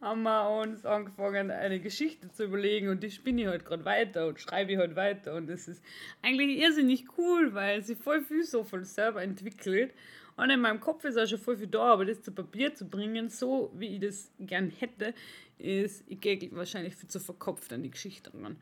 haben 0.00 0.22
wir 0.22 0.60
uns 0.62 0.84
angefangen, 0.84 1.50
eine 1.50 1.80
Geschichte 1.80 2.30
zu 2.30 2.44
überlegen 2.44 2.88
und 2.88 3.02
die 3.02 3.10
spinne 3.10 3.42
ich 3.42 3.48
halt 3.48 3.64
gerade 3.64 3.84
weiter 3.84 4.28
und 4.28 4.40
schreibe 4.40 4.72
ich 4.72 4.78
halt 4.78 4.96
weiter. 4.96 5.34
Und 5.34 5.48
das 5.48 5.68
ist 5.68 5.82
eigentlich 6.22 6.58
irrsinnig 6.58 7.06
cool, 7.18 7.54
weil 7.54 7.82
sie 7.82 7.94
voll 7.94 8.22
viel 8.22 8.44
so 8.44 8.64
von 8.64 8.84
selber 8.84 9.22
entwickelt. 9.22 9.94
Und 10.36 10.50
in 10.50 10.60
meinem 10.60 10.80
Kopf 10.80 11.04
ist 11.04 11.16
auch 11.16 11.26
schon 11.28 11.38
voll 11.38 11.56
viel 11.56 11.68
da, 11.68 11.92
aber 11.92 12.04
das 12.04 12.22
zu 12.22 12.32
Papier 12.32 12.74
zu 12.74 12.88
bringen, 12.88 13.28
so 13.28 13.70
wie 13.74 13.94
ich 13.94 14.00
das 14.00 14.32
gern 14.40 14.68
hätte, 14.70 15.14
ist, 15.58 16.04
ich 16.08 16.20
gehe 16.20 16.48
wahrscheinlich 16.52 16.96
viel 16.96 17.08
zu 17.08 17.20
verkopft 17.20 17.72
an 17.72 17.84
die 17.84 17.90
Geschichte 17.90 18.32
ran 18.34 18.56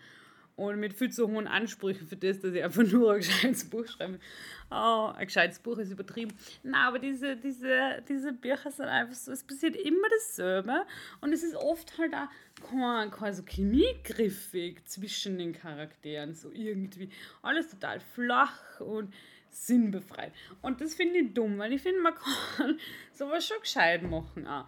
und 0.68 0.81
mit 0.81 0.94
viel 0.94 1.11
zu 1.11 1.29
hohen 1.29 1.46
Ansprüchen 1.46 2.07
für 2.07 2.16
das, 2.16 2.40
dass 2.40 2.55
ich 2.55 2.62
einfach 2.62 2.83
nur 2.92 3.12
ein 3.12 3.18
gescheites 3.18 3.68
Buch 3.68 3.87
schreibe. 3.87 4.18
Oh, 4.70 5.12
ein 5.14 5.27
gescheites 5.27 5.59
Buch 5.59 5.79
ist 5.79 5.90
übertrieben. 5.90 6.33
Na, 6.62 6.88
aber 6.88 6.98
diese, 6.98 7.37
diese, 7.37 8.03
diese 8.09 8.33
Bücher 8.33 8.70
sind 8.70 8.87
einfach 8.87 9.14
so, 9.14 9.33
es 9.33 9.44
passiert 9.44 9.77
immer 9.77 10.09
dasselbe 10.09 10.87
und 11.20 11.33
es 11.33 11.42
ist 11.42 11.57
oft 11.57 11.98
halt 11.98 12.14
auch 12.14 12.29
kein, 12.70 13.11
kein 13.11 13.35
so 13.35 13.42
chemiegriffig 13.44 14.85
zwischen 14.87 15.38
den 15.38 15.53
Charakteren, 15.53 16.35
so 16.35 16.51
irgendwie. 16.53 17.11
Alles 17.42 17.68
total 17.68 18.01
flach 18.01 18.81
und 18.81 19.12
sinnbefreit. 19.51 20.33
Und 20.62 20.81
das 20.81 20.94
finde 20.94 21.18
ich 21.18 21.35
dumm, 21.35 21.59
weil 21.59 21.72
ich 21.72 21.83
finde, 21.83 22.01
man 22.01 22.14
kann 22.14 22.79
sowas 23.12 23.46
schon 23.46 23.61
gescheit 23.61 24.03
machen 24.03 24.46
auch. 24.46 24.66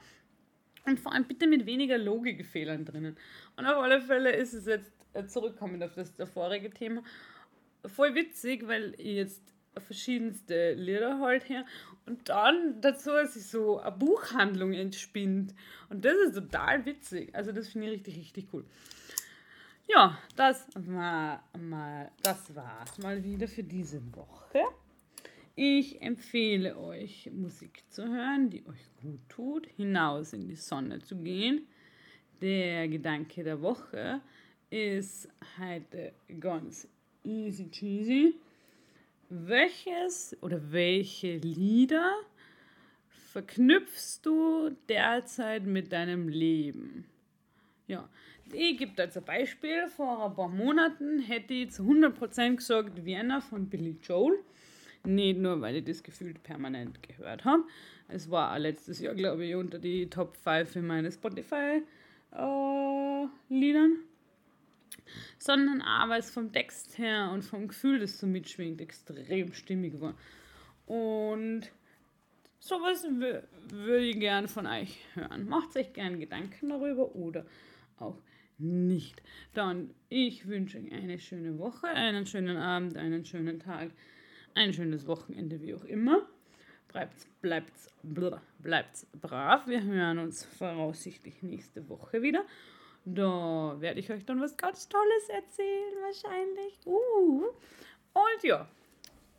Und 0.87 1.01
vor 1.01 1.13
allem 1.13 1.25
bitte 1.25 1.47
mit 1.47 1.65
weniger 1.65 1.97
Logikfehlern 1.97 2.85
drinnen. 2.85 3.17
Und 3.57 3.65
auf 3.65 3.83
alle 3.83 4.03
Fälle 4.03 4.33
ist 4.33 4.53
es 4.53 4.67
jetzt 4.67 4.93
zurückkommen 5.27 5.83
auf 5.83 5.95
das, 5.95 6.15
das 6.15 6.31
vorige 6.31 6.71
Thema. 6.71 7.03
Voll 7.87 8.15
witzig, 8.15 8.67
weil 8.67 8.95
ich 8.99 9.17
jetzt 9.17 9.43
verschiedenste 9.81 10.75
Lieder 10.75 11.21
halt 11.21 11.49
her 11.49 11.65
und 12.07 12.29
dann 12.29 12.81
dazu 12.81 13.11
sich 13.27 13.47
so 13.47 13.81
eine 13.81 13.93
Buchhandlung 13.93 14.73
entspinnt. 14.73 15.55
Und 15.89 16.05
das 16.05 16.15
ist 16.27 16.35
total 16.35 16.85
witzig. 16.87 17.35
Also 17.35 17.53
das 17.53 17.69
finde 17.69 17.89
ich 17.89 17.95
richtig, 17.95 18.17
richtig 18.19 18.47
cool. 18.53 18.65
Ja, 19.87 20.19
das 20.37 20.67
war 20.75 21.45
mal, 21.59 22.11
das 22.23 22.55
war's 22.55 22.99
mal 22.99 23.23
wieder 23.23 23.49
für 23.49 23.63
diese 23.63 24.01
Woche. 24.15 24.61
Ich 25.57 26.01
empfehle 26.03 26.79
euch, 26.79 27.31
Musik 27.33 27.85
zu 27.89 28.09
hören, 28.09 28.51
die 28.51 28.67
euch 28.67 28.89
gut 29.01 29.21
tut, 29.29 29.67
hinaus 29.77 30.33
in 30.33 30.49
die 30.49 30.57
Sonne 30.57 31.01
zu 31.01 31.17
gehen. 31.17 31.69
Der 32.41 32.89
Gedanke 32.89 33.45
der 33.45 33.61
Woche 33.61 34.21
ist 34.75 35.29
heute 35.57 36.13
ganz 36.41 36.89
easy 37.23 37.71
cheesy. 37.71 38.35
Welches 39.29 40.37
oder 40.41 40.61
welche 40.73 41.37
Lieder 41.37 42.13
verknüpfst 43.33 44.19
du 44.25 44.71
derzeit 44.89 45.65
mit 45.65 45.93
deinem 45.93 46.29
Leben? 46.29 47.05
Ja, 47.87 48.09
ich 48.53 48.77
gebe 48.77 49.01
als 49.01 49.17
ein 49.17 49.25
Beispiel. 49.25 49.87
Vor 49.87 50.27
ein 50.27 50.35
paar 50.35 50.49
Monaten 50.49 51.21
hätte 51.21 51.55
ich 51.55 51.71
zu 51.71 51.85
100% 51.85 52.57
gesagt 52.57 53.05
Vienna 53.05 53.41
von 53.41 53.69
Billy 53.69 53.97
Joel. 54.03 54.41
Nicht 55.05 55.39
nur, 55.39 55.61
weil 55.61 55.77
ich 55.77 55.85
das 55.85 56.03
gefühlt 56.03 56.43
permanent 56.43 57.01
gehört 57.01 57.45
habe. 57.45 57.63
Es 58.09 58.29
war 58.29 58.53
auch 58.53 58.59
letztes 58.59 58.99
Jahr, 58.99 59.15
glaube 59.15 59.45
ich, 59.45 59.55
unter 59.55 59.79
die 59.79 60.11
Top 60.11 60.37
5 60.37 60.75
in 60.75 60.87
meinen 60.89 61.13
Spotify-Liedern. 61.13 63.93
Äh, 63.93 64.14
sondern 65.39 65.83
weil 66.09 66.21
es 66.21 66.31
vom 66.31 66.53
Text 66.53 66.99
her 66.99 67.31
und 67.33 67.43
vom 67.43 67.69
Gefühl, 67.69 68.01
das 68.01 68.19
so 68.19 68.27
mitschwingt, 68.27 68.81
extrem 68.81 69.53
stimmig 69.53 70.01
war. 70.01 70.15
Und 70.87 71.71
sowas 72.59 73.07
würde 73.71 74.05
ich 74.05 74.19
gern 74.19 74.49
von 74.49 74.67
euch 74.67 74.99
hören. 75.15 75.49
Macht 75.49 75.77
euch 75.77 75.93
gern 75.93 76.21
Gedanken 76.21 76.69
darüber 76.69 77.15
oder 77.15 77.47
auch 77.99 78.19
nicht. 78.59 79.23
Dann, 79.53 79.91
ich 80.09 80.47
wünsche 80.47 80.79
euch 80.79 80.93
eine 80.93 81.19
schöne 81.19 81.59
Woche, 81.59 81.89
einen 81.89 82.27
schönen 82.27 82.57
Abend, 82.57 82.97
einen 82.97 83.25
schönen 83.25 83.59
Tag, 83.59 83.91
ein 84.55 84.73
schönes 84.73 85.07
Wochenende, 85.07 85.61
wie 85.61 85.75
auch 85.75 85.85
immer. 85.85 86.27
Bleibt, 86.89 87.27
bleibt, 87.43 87.73
bleibt 88.61 89.07
brav. 89.21 89.67
Wir 89.67 89.83
hören 89.83 90.19
uns 90.19 90.45
voraussichtlich 90.45 91.43
nächste 91.43 91.89
Woche 91.89 92.23
wieder. 92.23 92.45
Da 93.05 93.77
werde 93.81 94.01
ich 94.01 94.11
euch 94.11 94.25
dann 94.25 94.41
was 94.41 94.57
ganz 94.57 94.89
Tolles 94.89 95.29
erzählen, 95.29 95.95
wahrscheinlich. 96.01 96.79
Uh. 96.87 97.45
Und 98.15 98.43
ja, 98.43 98.67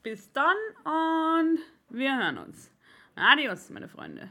bis 0.04 0.32
dann 0.32 0.56
und 0.84 1.60
wir 1.90 2.16
hören 2.16 2.38
uns. 2.38 2.72
Adios, 3.16 3.70
meine 3.70 3.88
Freunde. 3.88 4.30